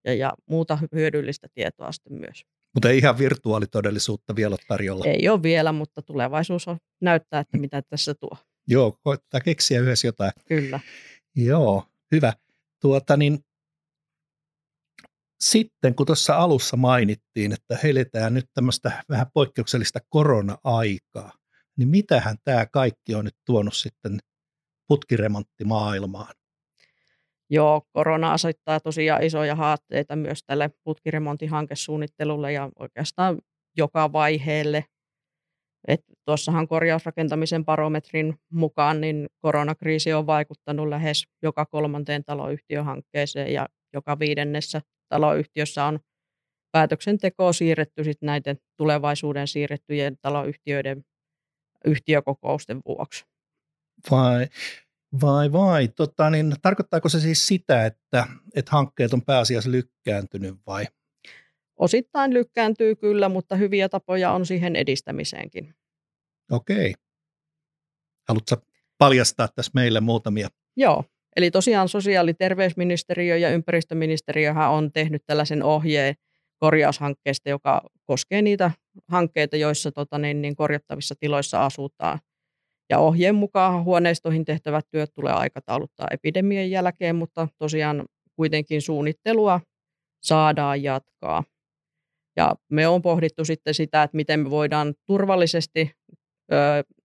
ja, 0.04 0.14
ja 0.14 0.32
muuta 0.50 0.78
hyödyllistä 0.94 1.48
tietoa 1.54 1.92
sitten 1.92 2.12
myös. 2.12 2.44
Mutta 2.74 2.90
ei 2.90 2.98
ihan 2.98 3.18
virtuaalitodellisuutta 3.18 4.36
vielä 4.36 4.52
ole 4.52 4.58
tarjolla. 4.68 5.04
Ei 5.04 5.28
ole 5.28 5.42
vielä, 5.42 5.72
mutta 5.72 6.02
tulevaisuus 6.02 6.68
on, 6.68 6.76
näyttää, 7.00 7.40
että 7.40 7.58
mitä 7.58 7.82
tässä 7.82 8.14
tuo. 8.14 8.36
Joo, 8.68 8.98
koittaa 9.02 9.40
keksiä 9.40 9.80
yhdessä 9.80 10.08
jotain. 10.08 10.32
Kyllä. 10.48 10.80
Joo, 11.36 11.84
hyvä. 12.12 12.32
Tuota, 12.80 13.16
niin, 13.16 13.38
sitten 15.40 15.94
kun 15.94 16.06
tuossa 16.06 16.36
alussa 16.36 16.76
mainittiin, 16.76 17.52
että 17.52 17.78
heletään 17.82 18.34
nyt 18.34 18.44
tämmöistä 18.54 19.04
vähän 19.08 19.26
poikkeuksellista 19.34 19.98
korona-aikaa, 20.08 21.32
niin 21.76 21.88
mitähän 21.88 22.36
tämä 22.44 22.66
kaikki 22.66 23.14
on 23.14 23.24
nyt 23.24 23.36
tuonut 23.46 23.74
sitten 23.74 24.18
putkiremonttimaailmaan? 24.88 26.34
Joo, 27.50 27.82
korona 27.92 28.32
asettaa 28.32 28.80
tosiaan 28.80 29.22
isoja 29.22 29.54
haasteita 29.54 30.16
myös 30.16 30.40
tälle 30.46 30.70
putkiremontihankesuunnittelulle 30.84 32.52
ja 32.52 32.70
oikeastaan 32.78 33.38
joka 33.76 34.12
vaiheelle. 34.12 34.84
Et 35.88 36.00
tuossahan 36.24 36.68
korjausrakentamisen 36.68 37.64
barometrin 37.64 38.34
mukaan 38.52 39.00
niin 39.00 39.26
koronakriisi 39.40 40.12
on 40.12 40.26
vaikuttanut 40.26 40.88
lähes 40.88 41.24
joka 41.42 41.66
kolmanteen 41.66 42.24
taloyhtiöhankkeeseen 42.24 43.52
ja 43.52 43.68
joka 43.92 44.18
viidennessä 44.18 44.82
taloyhtiössä 45.08 45.84
on 45.84 45.98
päätöksenteko 46.72 47.52
siirretty 47.52 48.04
sit 48.04 48.22
näiden 48.22 48.58
tulevaisuuden 48.76 49.48
siirrettyjen 49.48 50.16
taloyhtiöiden 50.22 51.04
yhtiökokousten 51.84 52.80
vuoksi. 52.86 53.24
Vai, 54.10 54.48
vai, 55.20 55.52
vai. 55.52 55.88
Tota, 55.88 56.30
niin, 56.30 56.54
tarkoittaako 56.62 57.08
se 57.08 57.20
siis 57.20 57.46
sitä, 57.46 57.86
että, 57.86 58.26
että 58.54 58.70
hankkeet 58.70 59.12
on 59.12 59.22
pääasiassa 59.22 59.70
lykkääntynyt 59.70 60.54
vai? 60.66 60.86
Osittain 61.76 62.34
lykkääntyy 62.34 62.96
kyllä, 62.96 63.28
mutta 63.28 63.56
hyviä 63.56 63.88
tapoja 63.88 64.32
on 64.32 64.46
siihen 64.46 64.76
edistämiseenkin. 64.76 65.74
Okei. 66.50 66.94
Haluatko 68.28 68.56
paljastaa 68.98 69.48
tässä 69.48 69.72
meille 69.74 70.00
muutamia? 70.00 70.48
Joo. 70.76 71.04
Eli 71.36 71.50
tosiaan 71.50 71.88
sosiaali- 71.88 72.30
ja 72.30 72.34
terveysministeriö 72.34 73.36
ja 73.36 73.50
ympäristöministeriöhän 73.50 74.70
on 74.70 74.92
tehnyt 74.92 75.22
tällaisen 75.26 75.62
ohjeen 75.62 76.14
korjaushankkeesta, 76.58 77.48
joka 77.48 77.82
koskee 78.04 78.42
niitä 78.42 78.70
hankkeita, 79.08 79.56
joissa 79.56 79.92
tota, 79.92 80.18
niin, 80.18 80.42
niin 80.42 80.56
korjattavissa 80.56 81.14
tiloissa 81.20 81.64
asutaan. 81.64 82.18
Ja 82.90 82.98
ohjeen 82.98 83.34
mukaan 83.34 83.84
huoneistoihin 83.84 84.44
tehtävät 84.44 84.86
työt 84.90 85.10
tulee 85.14 85.32
aikatauluttaa 85.32 86.08
epidemian 86.10 86.70
jälkeen, 86.70 87.16
mutta 87.16 87.48
tosiaan 87.58 88.04
kuitenkin 88.36 88.82
suunnittelua 88.82 89.60
saadaan 90.22 90.82
jatkaa. 90.82 91.44
Ja 92.36 92.54
me 92.72 92.88
on 92.88 93.02
pohdittu 93.02 93.44
sitten 93.44 93.74
sitä, 93.74 94.02
että 94.02 94.16
miten 94.16 94.40
me 94.40 94.50
voidaan 94.50 94.94
turvallisesti 95.06 95.90
ö, 96.52 96.56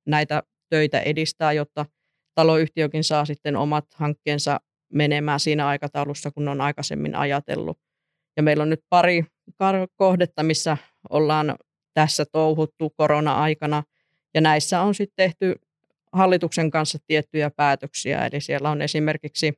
näitä 0.08 0.44
töitä 0.70 1.00
edistää, 1.00 1.54
jotta 1.54 1.86
taloyhtiökin 2.36 3.04
saa 3.04 3.26
sitten 3.26 3.56
omat 3.56 3.86
hankkeensa 3.94 4.60
menemään 4.94 5.40
siinä 5.40 5.68
aikataulussa, 5.68 6.32
kun 6.32 6.48
on 6.48 6.62
aikaisemmin 6.62 7.16
ajatellut. 7.16 7.80
Ja 8.38 8.44
meillä 8.44 8.62
on 8.62 8.70
nyt 8.70 8.86
pari 8.90 9.26
kohdetta, 9.96 10.44
missä 10.44 10.78
ollaan 11.10 11.56
tässä 11.94 12.26
touhuttu 12.32 12.90
korona-aikana. 12.90 13.84
Ja 14.34 14.42
näissä 14.42 14.82
on 14.82 14.96
sitten 14.96 15.16
tehty 15.16 15.56
hallituksen 16.12 16.72
kanssa 16.72 16.98
tiettyjä 17.08 17.52
päätöksiä. 17.52 18.26
Eli 18.26 18.42
siellä 18.42 18.70
on 18.70 18.82
esimerkiksi 18.82 19.54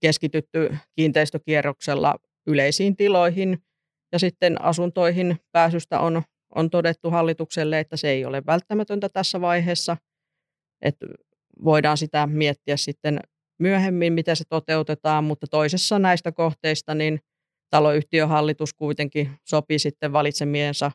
keskitytty 0.00 0.76
kiinteistökierroksella 0.96 2.14
yleisiin 2.46 2.96
tiloihin 2.96 3.58
ja 4.12 4.18
sitten 4.18 4.62
asuntoihin 4.62 5.36
pääsystä 5.52 6.00
on, 6.00 6.22
on 6.54 6.70
todettu 6.70 7.10
hallitukselle, 7.10 7.80
että 7.80 7.96
se 7.96 8.10
ei 8.10 8.24
ole 8.24 8.42
välttämätöntä 8.46 9.08
tässä 9.08 9.40
vaiheessa. 9.40 9.96
Että 10.84 11.06
voidaan 11.64 11.98
sitä 11.98 12.26
miettiä 12.26 12.76
sitten 12.76 13.20
myöhemmin, 13.58 14.12
miten 14.12 14.36
se 14.36 14.44
toteutetaan, 14.48 15.24
mutta 15.24 15.46
toisessa 15.50 15.98
näistä 15.98 16.32
kohteista 16.32 16.94
niin 16.94 17.20
taloyhtiön 17.70 18.28
hallitus 18.28 18.74
kuitenkin 18.74 19.30
sopi 19.44 19.78
sitten 19.78 20.12
valitsemiensa 20.12 20.90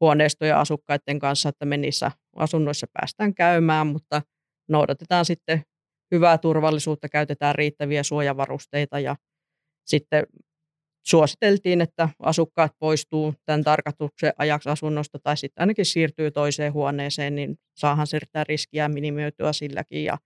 huoneistojen 0.00 0.56
asukkaiden 0.56 1.18
kanssa, 1.18 1.48
että 1.48 1.64
me 1.64 1.76
niissä 1.76 2.10
asunnoissa 2.36 2.86
päästään 2.92 3.34
käymään, 3.34 3.86
mutta 3.86 4.22
noudatetaan 4.68 5.24
sitten 5.24 5.62
hyvää 6.10 6.38
turvallisuutta, 6.38 7.08
käytetään 7.08 7.54
riittäviä 7.54 8.02
suojavarusteita 8.02 9.00
ja 9.00 9.16
sitten 9.86 10.26
suositeltiin, 11.06 11.80
että 11.80 12.08
asukkaat 12.18 12.72
poistuu 12.78 13.34
tämän 13.46 13.64
tarkastuksen 13.64 14.32
ajaksi 14.38 14.68
asunnosta 14.68 15.18
tai 15.18 15.36
sitten 15.36 15.62
ainakin 15.62 15.84
siirtyy 15.84 16.30
toiseen 16.30 16.72
huoneeseen, 16.72 17.34
niin 17.34 17.56
saahan 17.76 18.06
sitä 18.06 18.44
riskiä 18.44 18.88
minimoitua 18.88 19.52
silläkin 19.52 20.04
ja 20.04 20.18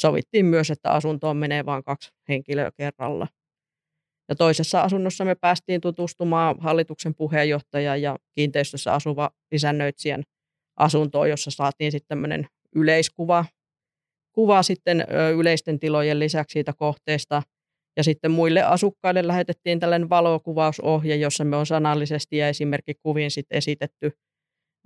sovittiin 0.00 0.46
myös, 0.46 0.70
että 0.70 0.90
asuntoon 0.90 1.36
menee 1.36 1.66
vain 1.66 1.84
kaksi 1.84 2.10
henkilöä 2.28 2.70
kerralla. 2.76 3.26
Ja 4.28 4.34
toisessa 4.34 4.80
asunnossa 4.80 5.24
me 5.24 5.34
päästiin 5.34 5.80
tutustumaan 5.80 6.56
hallituksen 6.60 7.14
puheenjohtajan 7.14 8.02
ja 8.02 8.16
kiinteistössä 8.34 8.92
asuva 8.92 9.30
isännöitsijän 9.52 10.22
asuntoon, 10.78 11.30
jossa 11.30 11.50
saatiin 11.50 11.92
sitten 11.92 12.08
tämmöinen 12.08 12.46
yleiskuva 12.74 13.44
kuva 14.32 14.62
sitten 14.62 15.06
yleisten 15.36 15.78
tilojen 15.78 16.18
lisäksi 16.18 16.52
siitä 16.52 16.72
kohteesta. 16.72 17.42
Ja 17.98 18.04
sitten 18.04 18.30
muille 18.30 18.62
asukkaille 18.62 19.26
lähetettiin 19.26 19.80
tällainen 19.80 20.10
valokuvausohje, 20.10 21.16
jossa 21.16 21.44
me 21.44 21.56
on 21.56 21.66
sanallisesti 21.66 22.36
ja 22.36 22.48
esimerkkikuvin 22.48 23.30
sitten 23.30 23.58
esitetty 23.58 24.12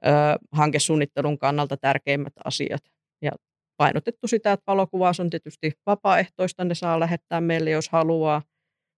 ö, 0.06 0.10
hankesuunnittelun 0.52 1.38
kannalta 1.38 1.76
tärkeimmät 1.76 2.32
asiat. 2.44 2.82
Ja 3.22 3.30
painotettu 3.76 4.28
sitä, 4.28 4.52
että 4.52 4.64
valokuvaus 4.66 5.20
on 5.20 5.30
tietysti 5.30 5.72
vapaaehtoista, 5.86 6.64
ne 6.64 6.74
saa 6.74 7.00
lähettää 7.00 7.40
meille, 7.40 7.70
jos 7.70 7.88
haluaa. 7.88 8.42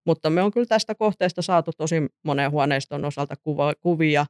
Mutta 0.07 0.31
me 0.31 0.42
on 0.42 0.50
kyllä 0.50 0.66
tästä 0.66 0.94
kohteesta 0.94 1.42
saatu 1.42 1.70
tosi 1.77 1.96
monen 2.24 2.50
huoneiston 2.50 3.05
osalta 3.05 3.35
kuva, 3.42 3.72
kuvia, 3.81 4.27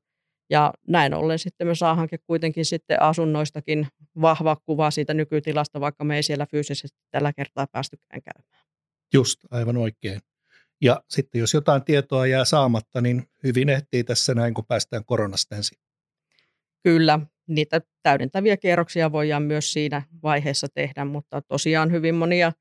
ja 0.50 0.72
näin 0.88 1.14
ollen 1.14 1.38
sitten 1.38 1.66
me 1.66 1.74
saahankin 1.74 2.18
kuitenkin 2.26 2.64
sitten 2.64 3.02
asunnoistakin 3.02 3.86
vahva 4.20 4.56
kuva 4.66 4.90
siitä 4.90 5.14
nykytilasta, 5.14 5.80
vaikka 5.80 6.04
me 6.04 6.16
ei 6.16 6.22
siellä 6.22 6.46
fyysisesti 6.46 6.98
tällä 7.10 7.32
kertaa 7.32 7.66
päästykään 7.72 8.22
käymään. 8.22 8.73
Just, 9.14 9.40
aivan 9.50 9.76
oikein. 9.76 10.20
Ja 10.80 11.02
sitten 11.08 11.38
jos 11.38 11.54
jotain 11.54 11.84
tietoa 11.84 12.26
jää 12.26 12.44
saamatta, 12.44 13.00
niin 13.00 13.22
hyvin 13.44 13.68
ehtii 13.68 14.04
tässä 14.04 14.34
näin, 14.34 14.54
kun 14.54 14.66
päästään 14.66 15.04
koronasta 15.04 15.56
ensin. 15.56 15.78
Kyllä, 16.82 17.20
niitä 17.48 17.80
täydentäviä 18.02 18.56
kierroksia 18.56 19.12
voidaan 19.12 19.42
myös 19.42 19.72
siinä 19.72 20.02
vaiheessa 20.22 20.66
tehdä, 20.74 21.04
mutta 21.04 21.42
tosiaan 21.42 21.92
hyvin 21.92 22.14
monia 22.14 22.52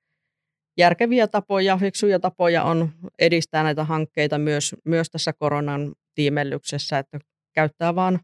järkeviä 0.78 1.28
tapoja, 1.28 1.78
fiksuja 1.78 2.20
tapoja 2.20 2.64
on 2.64 2.90
edistää 3.20 3.64
näitä 3.64 3.84
hankkeita 3.84 4.38
myös, 4.38 4.76
myös 4.86 5.10
tässä 5.10 5.34
koronan 5.34 5.96
tiimellyksessä, 6.16 7.00
että 7.00 7.20
käyttää 7.54 7.96
vaan 7.96 8.20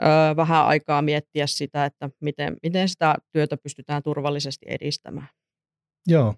ö, 0.00 0.36
vähän 0.36 0.66
aikaa 0.66 1.02
miettiä 1.02 1.46
sitä, 1.46 1.84
että 1.84 2.10
miten, 2.20 2.56
miten 2.62 2.88
sitä 2.88 3.14
työtä 3.32 3.56
pystytään 3.56 4.02
turvallisesti 4.02 4.66
edistämään. 4.68 5.28
Joo. 6.06 6.34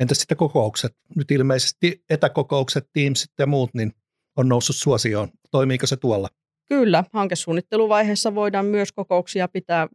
Entäs 0.00 0.18
sitten 0.18 0.36
kokoukset? 0.36 0.92
Nyt 1.16 1.30
ilmeisesti 1.30 2.04
etäkokoukset, 2.10 2.88
Teamsit 2.92 3.30
ja 3.38 3.46
muut, 3.46 3.70
niin 3.74 3.92
on 4.36 4.48
noussut 4.48 4.76
suosioon. 4.76 5.28
Toimiiko 5.50 5.86
se 5.86 5.96
tuolla? 5.96 6.28
Kyllä, 6.68 7.04
hankesuunnitteluvaiheessa 7.12 8.34
voidaan 8.34 8.66
myös 8.66 8.92
kokouksia 8.92 9.48
pitää 9.48 9.88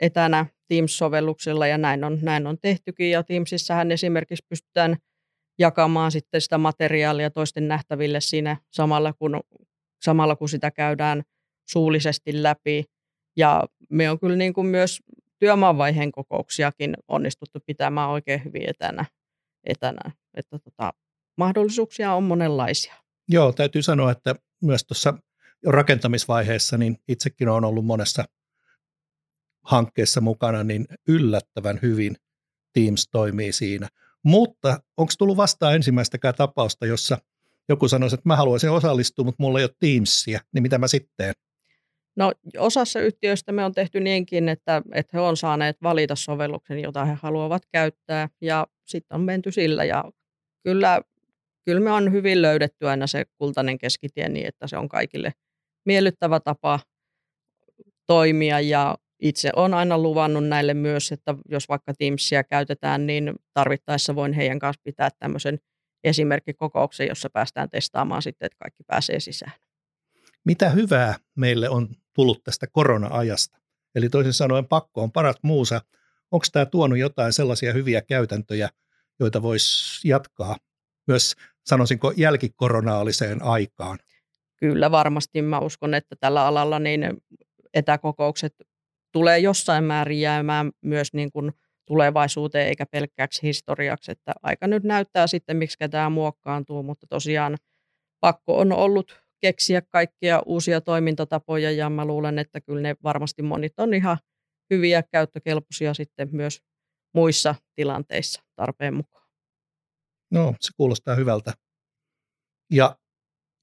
etänä 0.00 0.46
Teams-sovelluksella 0.68 1.66
ja 1.66 1.78
näin 1.78 2.04
on, 2.04 2.18
näin 2.22 2.46
on 2.46 2.58
tehtykin. 2.58 3.10
Ja 3.10 3.22
Teamsissähän 3.22 3.92
esimerkiksi 3.92 4.46
pystytään 4.48 4.96
jakamaan 5.58 6.12
sitten 6.12 6.40
sitä 6.40 6.58
materiaalia 6.58 7.30
toisten 7.30 7.68
nähtäville 7.68 8.20
siinä 8.20 8.56
samalla 8.70 9.12
kun, 9.12 9.40
samalla 10.02 10.36
kun 10.36 10.48
sitä 10.48 10.70
käydään 10.70 11.22
suullisesti 11.68 12.42
läpi. 12.42 12.84
Ja 13.36 13.64
me 13.90 14.10
on 14.10 14.20
kyllä 14.20 14.36
niin 14.36 14.52
kuin 14.52 14.66
myös 14.66 14.98
työmaanvaiheen 15.38 16.12
kokouksiakin 16.12 16.94
onnistuttu 17.08 17.58
pitämään 17.66 18.10
oikein 18.10 18.44
hyvin 18.44 18.68
etänä. 18.68 19.04
Etänä. 19.64 20.10
Että 20.34 20.58
tota, 20.58 20.92
mahdollisuuksia 21.36 22.12
on 22.12 22.24
monenlaisia. 22.24 22.94
Joo, 23.28 23.52
täytyy 23.52 23.82
sanoa, 23.82 24.10
että 24.10 24.34
myös 24.62 24.84
tuossa 24.84 25.14
rakentamisvaiheessa, 25.66 26.78
niin 26.78 26.96
itsekin 27.08 27.48
olen 27.48 27.64
ollut 27.64 27.86
monessa 27.86 28.24
hankkeessa 29.64 30.20
mukana, 30.20 30.64
niin 30.64 30.86
yllättävän 31.08 31.78
hyvin 31.82 32.16
Teams 32.72 33.08
toimii 33.10 33.52
siinä. 33.52 33.88
Mutta 34.24 34.80
onko 34.96 35.12
tullut 35.18 35.36
vastaan 35.36 35.74
ensimmäistäkään 35.74 36.34
tapausta, 36.34 36.86
jossa 36.86 37.18
joku 37.68 37.88
sanoisi, 37.88 38.14
että 38.14 38.28
mä 38.28 38.36
haluaisin 38.36 38.70
osallistua, 38.70 39.24
mutta 39.24 39.42
mulla 39.42 39.58
ei 39.58 39.64
ole 39.64 39.74
Teamsia, 39.80 40.40
niin 40.54 40.62
mitä 40.62 40.78
mä 40.78 40.88
sitten 40.88 41.34
No 42.18 42.32
osassa 42.58 43.00
yhtiöistä 43.00 43.52
me 43.52 43.64
on 43.64 43.72
tehty 43.74 44.00
niinkin, 44.00 44.48
että, 44.48 44.82
että 44.92 45.16
he 45.16 45.20
on 45.20 45.36
saaneet 45.36 45.82
valita 45.82 46.16
sovelluksen, 46.16 46.78
jota 46.78 47.04
he 47.04 47.16
haluavat 47.22 47.62
käyttää 47.72 48.28
ja 48.40 48.66
sitten 48.86 49.14
on 49.14 49.20
menty 49.20 49.52
sillä 49.52 49.84
ja 49.84 50.04
kyllä, 50.64 51.00
kyllä 51.64 51.80
me 51.80 51.90
on 51.90 52.12
hyvin 52.12 52.42
löydetty 52.42 52.88
aina 52.88 53.06
se 53.06 53.24
kultainen 53.38 53.78
keskitie 53.78 54.28
niin, 54.28 54.46
että 54.46 54.66
se 54.66 54.76
on 54.76 54.88
kaikille 54.88 55.32
miellyttävä 55.86 56.40
tapa 56.40 56.80
toimia 58.06 58.60
ja 58.60 58.98
itse 59.22 59.50
olen 59.56 59.74
aina 59.74 59.98
luvannut 59.98 60.48
näille 60.48 60.74
myös, 60.74 61.12
että 61.12 61.34
jos 61.48 61.68
vaikka 61.68 61.92
Teamsia 61.98 62.44
käytetään, 62.44 63.06
niin 63.06 63.34
tarvittaessa 63.54 64.14
voin 64.14 64.32
heidän 64.32 64.58
kanssa 64.58 64.82
pitää 64.84 65.08
tämmöisen 65.18 65.58
esimerkkikokouksen, 66.04 67.08
jossa 67.08 67.30
päästään 67.30 67.70
testaamaan 67.70 68.22
sitten, 68.22 68.46
että 68.46 68.58
kaikki 68.58 68.82
pääsee 68.86 69.20
sisään. 69.20 69.52
Mitä 70.48 70.70
hyvää 70.70 71.14
meille 71.36 71.68
on 71.68 71.88
tullut 72.14 72.42
tästä 72.44 72.66
korona-ajasta? 72.72 73.58
Eli 73.94 74.08
toisin 74.08 74.32
sanoen 74.32 74.66
pakko 74.66 75.02
on 75.02 75.12
parat 75.12 75.36
muusa. 75.42 75.80
Onko 76.30 76.46
tämä 76.52 76.66
tuonut 76.66 76.98
jotain 76.98 77.32
sellaisia 77.32 77.72
hyviä 77.72 78.02
käytäntöjä, 78.02 78.68
joita 79.20 79.42
voisi 79.42 80.08
jatkaa 80.08 80.56
myös, 81.06 81.34
sanoisinko, 81.66 82.12
jälkikorona-aliseen 82.16 83.42
aikaan? 83.42 83.98
Kyllä 84.56 84.90
varmasti. 84.90 85.42
Mä 85.42 85.58
uskon, 85.58 85.94
että 85.94 86.16
tällä 86.20 86.46
alalla 86.46 86.78
niin 86.78 87.00
etäkokoukset 87.74 88.54
tulee 89.12 89.38
jossain 89.38 89.84
määrin 89.84 90.20
jäämään 90.20 90.70
myös 90.82 91.12
niin 91.12 91.32
kuin 91.32 91.52
tulevaisuuteen 91.86 92.68
eikä 92.68 92.86
pelkkäksi 92.86 93.42
historiaksi. 93.42 94.12
Että 94.12 94.32
aika 94.42 94.66
nyt 94.66 94.84
näyttää 94.84 95.26
sitten, 95.26 95.56
miksi 95.56 95.78
tämä 95.90 96.10
muokkaantuu, 96.10 96.82
mutta 96.82 97.06
tosiaan 97.06 97.56
pakko 98.20 98.58
on 98.58 98.72
ollut 98.72 99.27
keksiä 99.40 99.82
kaikkia 99.82 100.42
uusia 100.46 100.80
toimintatapoja 100.80 101.70
ja 101.70 101.90
mä 101.90 102.04
luulen, 102.04 102.38
että 102.38 102.60
kyllä 102.60 102.80
ne 102.80 102.96
varmasti 103.02 103.42
monit 103.42 103.72
on 103.76 103.94
ihan 103.94 104.18
hyviä 104.70 105.02
käyttökelpoisia 105.02 105.94
sitten 105.94 106.28
myös 106.32 106.62
muissa 107.14 107.54
tilanteissa 107.74 108.42
tarpeen 108.56 108.94
mukaan. 108.94 109.28
No, 110.30 110.54
se 110.60 110.70
kuulostaa 110.76 111.14
hyvältä. 111.14 111.52
Ja 112.72 112.98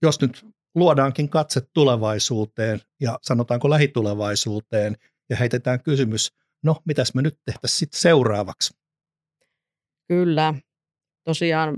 jos 0.01 0.21
nyt 0.21 0.45
luodaankin 0.75 1.29
katse 1.29 1.61
tulevaisuuteen 1.73 2.81
ja 3.01 3.19
sanotaanko 3.21 3.69
lähitulevaisuuteen 3.69 4.95
ja 5.29 5.35
heitetään 5.35 5.83
kysymys, 5.83 6.33
no 6.63 6.81
mitäs 6.85 7.13
me 7.13 7.21
nyt 7.21 7.39
tehtäisiin 7.45 7.79
sitten 7.79 7.99
seuraavaksi? 7.99 8.73
Kyllä, 10.07 10.53
tosiaan 11.23 11.77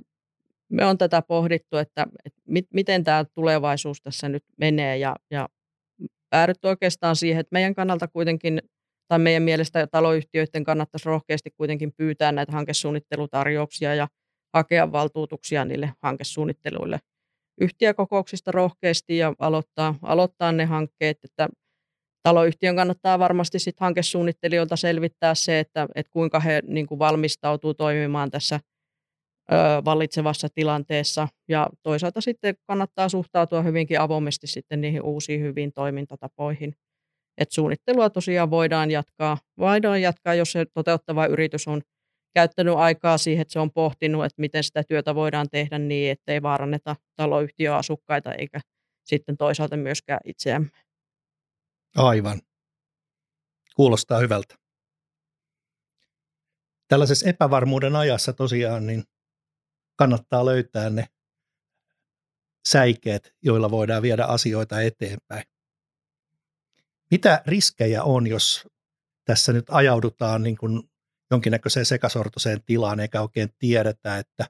me 0.70 0.86
on 0.86 0.98
tätä 0.98 1.22
pohdittu, 1.22 1.78
että, 1.78 2.08
että 2.26 2.42
mit, 2.48 2.68
miten 2.74 3.04
tämä 3.04 3.26
tulevaisuus 3.36 4.02
tässä 4.02 4.30
nyt 4.30 4.44
menee 4.58 4.98
ja, 4.98 5.16
ja 5.32 5.50
päädytty 6.30 6.68
oikeastaan 6.68 7.16
siihen, 7.16 7.40
että 7.40 7.54
meidän 7.54 7.76
kannalta 7.76 8.08
kuitenkin 8.08 8.62
tai 9.08 9.20
meidän 9.20 9.44
mielestä 9.44 9.88
taloyhtiöiden 9.88 10.64
kannattaisi 10.64 11.10
rohkeasti 11.10 11.52
kuitenkin 11.52 11.94
pyytää 11.98 12.32
näitä 12.32 12.52
hankesuunnittelutarjouksia 12.52 13.96
ja 13.96 14.08
hakea 14.54 14.92
valtuutuksia 14.92 15.66
niille 15.66 15.94
hankesuunnitteluille 16.02 17.00
yhtiökokouksista 17.62 18.52
rohkeasti 18.52 19.18
ja 19.18 19.34
aloittaa, 19.40 19.96
aloittaa 20.02 20.52
ne 20.52 20.66
hankkeet, 20.66 21.18
että 21.24 21.50
taloyhtiön 22.24 22.76
kannattaa 22.76 23.20
varmasti 23.20 23.60
sit 23.60 23.80
hankesuunnittelijoilta 23.80 24.76
selvittää 24.76 25.36
se, 25.36 25.60
että, 25.60 25.88
että 25.96 26.12
kuinka 26.12 26.40
he 26.40 26.62
niin 26.68 26.88
kuin 26.88 27.00
valmistautuu 27.00 27.74
toimimaan 27.74 28.32
tässä 28.32 28.60
vallitsevassa 29.86 30.48
tilanteessa. 30.56 31.28
Ja 31.48 31.70
toisaalta 31.84 32.22
sitten 32.22 32.56
kannattaa 32.68 33.10
suhtautua 33.10 33.62
hyvinkin 33.62 34.02
avoimesti 34.02 34.48
sitten 34.48 34.82
niihin 34.82 35.02
uusiin 35.02 35.42
hyviin 35.42 35.72
toimintatapoihin. 35.74 36.74
Et 37.38 37.52
suunnittelua 37.52 38.10
tosiaan 38.10 38.50
voidaan 38.50 38.92
jatkaa, 38.92 39.38
voidaan 39.58 40.02
jatkaa, 40.02 40.34
jos 40.34 40.52
se 40.52 40.66
toteuttava 40.74 41.26
yritys 41.26 41.68
on 41.68 41.82
käyttänyt 42.34 42.76
aikaa 42.76 43.18
siihen, 43.18 43.42
että 43.42 43.52
se 43.52 43.60
on 43.60 43.72
pohtinut, 43.72 44.26
että 44.26 44.42
miten 44.42 44.64
sitä 44.64 44.84
työtä 44.84 45.16
voidaan 45.16 45.48
tehdä 45.52 45.80
niin, 45.80 46.12
ettei 46.12 46.42
vaaranneta 46.42 46.96
taloyhtiöasukkaita 47.16 48.34
eikä 48.34 48.60
sitten 49.06 49.38
toisaalta 49.38 49.78
myöskään 49.78 50.20
itseämme. 50.26 50.70
Aivan. 51.96 52.42
Kuulostaa 53.76 54.20
hyvältä. 54.20 54.56
tällaisessa 56.88 57.30
epävarmuuden 57.30 57.96
ajassa 57.96 58.34
tosiaan 58.34 58.88
niin 58.88 59.04
kannattaa 59.98 60.46
löytää 60.46 60.90
ne 60.90 61.06
säikeet, 62.68 63.36
joilla 63.42 63.72
voidaan 63.72 64.02
viedä 64.02 64.26
asioita 64.26 64.82
eteenpäin. 64.82 65.44
Mitä 67.12 67.42
riskejä 67.46 68.04
on, 68.04 68.28
jos 68.28 68.68
tässä 69.26 69.54
nyt 69.54 69.66
ajaudutaan 69.70 70.44
niin 70.44 70.58
kuin 70.58 70.90
jonkinnäköiseen 71.32 71.86
sekasortoiseen 71.86 72.64
tilaan, 72.64 73.00
eikä 73.00 73.22
oikein 73.22 73.50
tiedetä, 73.60 74.18
että, 74.18 74.46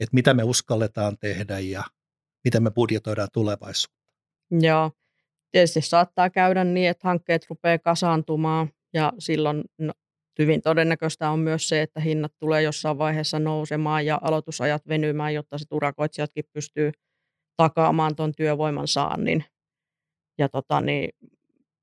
että 0.00 0.14
mitä 0.14 0.34
me 0.34 0.42
uskalletaan 0.42 1.18
tehdä 1.18 1.58
ja 1.58 1.84
miten 2.44 2.62
me 2.62 2.70
budjetoidaan 2.70 3.28
tulevaisuutta? 3.32 4.04
Joo, 4.50 4.90
tietysti 5.50 5.80
saattaa 5.80 6.30
käydä 6.30 6.64
niin, 6.64 6.88
että 6.88 7.08
hankkeet 7.08 7.46
rupeaa 7.50 7.78
kasaantumaan 7.78 8.68
ja 8.94 9.12
silloin 9.18 9.64
no, 9.78 9.92
hyvin 10.38 10.62
todennäköistä 10.62 11.30
on 11.30 11.38
myös 11.38 11.68
se, 11.68 11.82
että 11.82 12.00
hinnat 12.00 12.32
tulee 12.38 12.62
jossain 12.62 12.98
vaiheessa 12.98 13.38
nousemaan 13.38 14.06
ja 14.06 14.18
aloitusajat 14.22 14.88
venymään, 14.88 15.34
jotta 15.34 15.58
se 15.58 15.64
urakoitsijatkin 15.70 16.44
pystyy 16.52 16.92
takaamaan 17.56 18.16
tuon 18.16 18.32
työvoiman 18.36 18.88
saannin. 18.88 19.44
Ja 20.38 20.48
tota, 20.48 20.80
niin, 20.80 21.10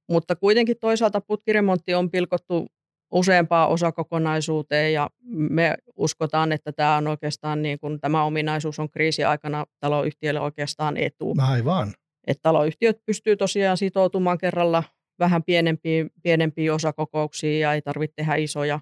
mutta 0.09 0.35
kuitenkin 0.35 0.77
toisaalta 0.79 1.21
putkiremontti 1.21 1.93
on 1.93 2.11
pilkottu 2.11 2.67
useampaan 3.11 3.69
osakokonaisuuteen 3.69 4.93
ja 4.93 5.09
me 5.31 5.77
uskotaan, 5.95 6.51
että 6.51 6.71
tämä 6.71 6.97
on 6.97 7.07
oikeastaan 7.07 7.61
niin 7.61 7.79
kuin, 7.79 7.99
tämä 7.99 8.23
ominaisuus 8.23 8.79
on 8.79 8.89
kriisiaikana 8.89 9.65
taloyhtiölle 9.79 10.39
oikeastaan 10.39 10.97
etu. 10.97 11.33
Aivan. 11.37 11.93
Että 12.27 12.41
taloyhtiöt 12.41 13.05
pystyy 13.05 13.37
tosiaan 13.37 13.77
sitoutumaan 13.77 14.37
kerralla 14.37 14.83
vähän 15.21 15.43
pienempiin, 15.43 16.09
pienempiin 16.23 16.73
osakokouksiin 16.73 17.59
ja 17.59 17.73
ei 17.73 17.81
tarvitse 17.81 18.13
tehdä 18.15 18.35
isoja, 18.35 18.79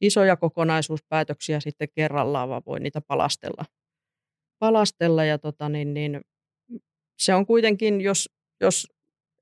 isoja 0.00 0.36
kokonaisuuspäätöksiä 0.36 1.60
sitten 1.60 1.88
kerrallaan, 1.94 2.48
vaan 2.48 2.62
voi 2.66 2.80
niitä 2.80 3.00
palastella. 3.00 3.64
palastella 4.58 5.24
ja 5.24 5.38
tota, 5.38 5.68
niin, 5.68 5.94
niin, 5.94 6.20
se 7.18 7.34
on 7.34 7.46
kuitenkin, 7.46 8.00
jos, 8.00 8.30
jos 8.60 8.86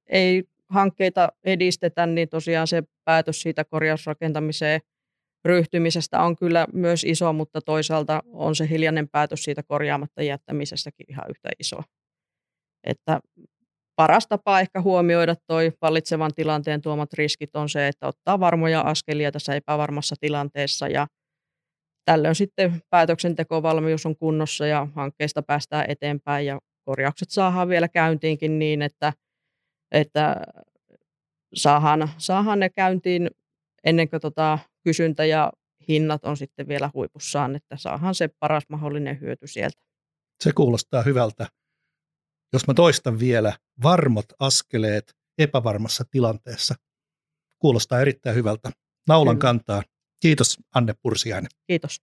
ei 0.06 0.44
hankkeita 0.68 1.28
edistetä, 1.44 2.06
niin 2.06 2.28
tosiaan 2.28 2.66
se 2.66 2.82
päätös 3.04 3.40
siitä 3.40 3.64
korjausrakentamiseen 3.64 4.80
ryhtymisestä 5.44 6.22
on 6.22 6.37
kyllä 6.37 6.66
myös 6.72 7.04
iso, 7.04 7.32
mutta 7.32 7.61
toisaalta 7.61 8.22
on 8.32 8.54
se 8.56 8.68
hiljainen 8.68 9.08
päätös 9.08 9.44
siitä 9.44 9.62
korjaamatta 9.62 10.22
jättämisestäkin 10.22 11.06
ihan 11.08 11.24
yhtä 11.30 11.48
iso. 11.58 11.76
Että 12.84 13.20
paras 13.98 14.26
tapa 14.26 14.61
ehkä 14.61 14.80
huomioida 14.80 15.34
toi 15.46 15.72
vallitsevan 15.82 16.34
tilanteen 16.34 16.82
tuomat 16.82 17.12
riskit 17.12 17.56
on 17.56 17.68
se, 17.68 17.88
että 17.88 18.06
ottaa 18.06 18.40
varmoja 18.40 18.80
askelia 18.80 19.32
tässä 19.32 19.54
epävarmassa 19.54 20.14
tilanteessa 20.20 20.88
ja 20.88 21.06
tällöin 22.04 22.34
sitten 22.34 22.82
päätöksentekovalmius 22.90 24.06
on 24.06 24.16
kunnossa 24.16 24.66
ja 24.66 24.88
hankkeesta 24.94 25.42
päästään 25.42 25.84
eteenpäin 25.88 26.46
ja 26.46 26.58
korjaukset 26.84 27.30
saadaan 27.30 27.68
vielä 27.68 27.88
käyntiinkin 27.88 28.58
niin, 28.58 28.82
että, 28.82 29.12
että 29.92 30.37
saadaan, 31.54 32.08
saadaan 32.18 32.61
ne 32.61 32.70
käyntiin 32.70 33.30
ennen 33.84 34.08
kuin 34.08 34.20
tota 34.20 34.58
kysyntä 34.84 35.24
ja 35.24 35.52
hinnat 35.88 36.24
on 36.24 36.37
sitten 36.37 36.68
vielä 36.68 36.90
huipussaan, 36.94 37.56
että 37.56 37.76
saadaan 37.76 38.14
se 38.14 38.28
paras 38.40 38.64
mahdollinen 38.68 39.20
hyöty 39.20 39.46
sieltä. 39.46 39.82
Se 40.44 40.52
kuulostaa 40.52 41.02
hyvältä. 41.02 41.46
Jos 42.52 42.66
mä 42.66 42.74
toistan 42.74 43.18
vielä, 43.18 43.52
varmot 43.82 44.26
askeleet 44.38 45.14
epävarmassa 45.38 46.04
tilanteessa. 46.11 46.74
Kuulostaa 47.58 48.00
erittäin 48.00 48.37
hyvältä. 48.37 48.70
Naulan 49.08 49.38
Kyllä. 49.38 49.48
kantaa. 49.48 49.82
Kiitos 50.20 50.58
Anne 50.74 50.94
Pursiainen. 51.02 51.50
Kiitos. 51.66 52.00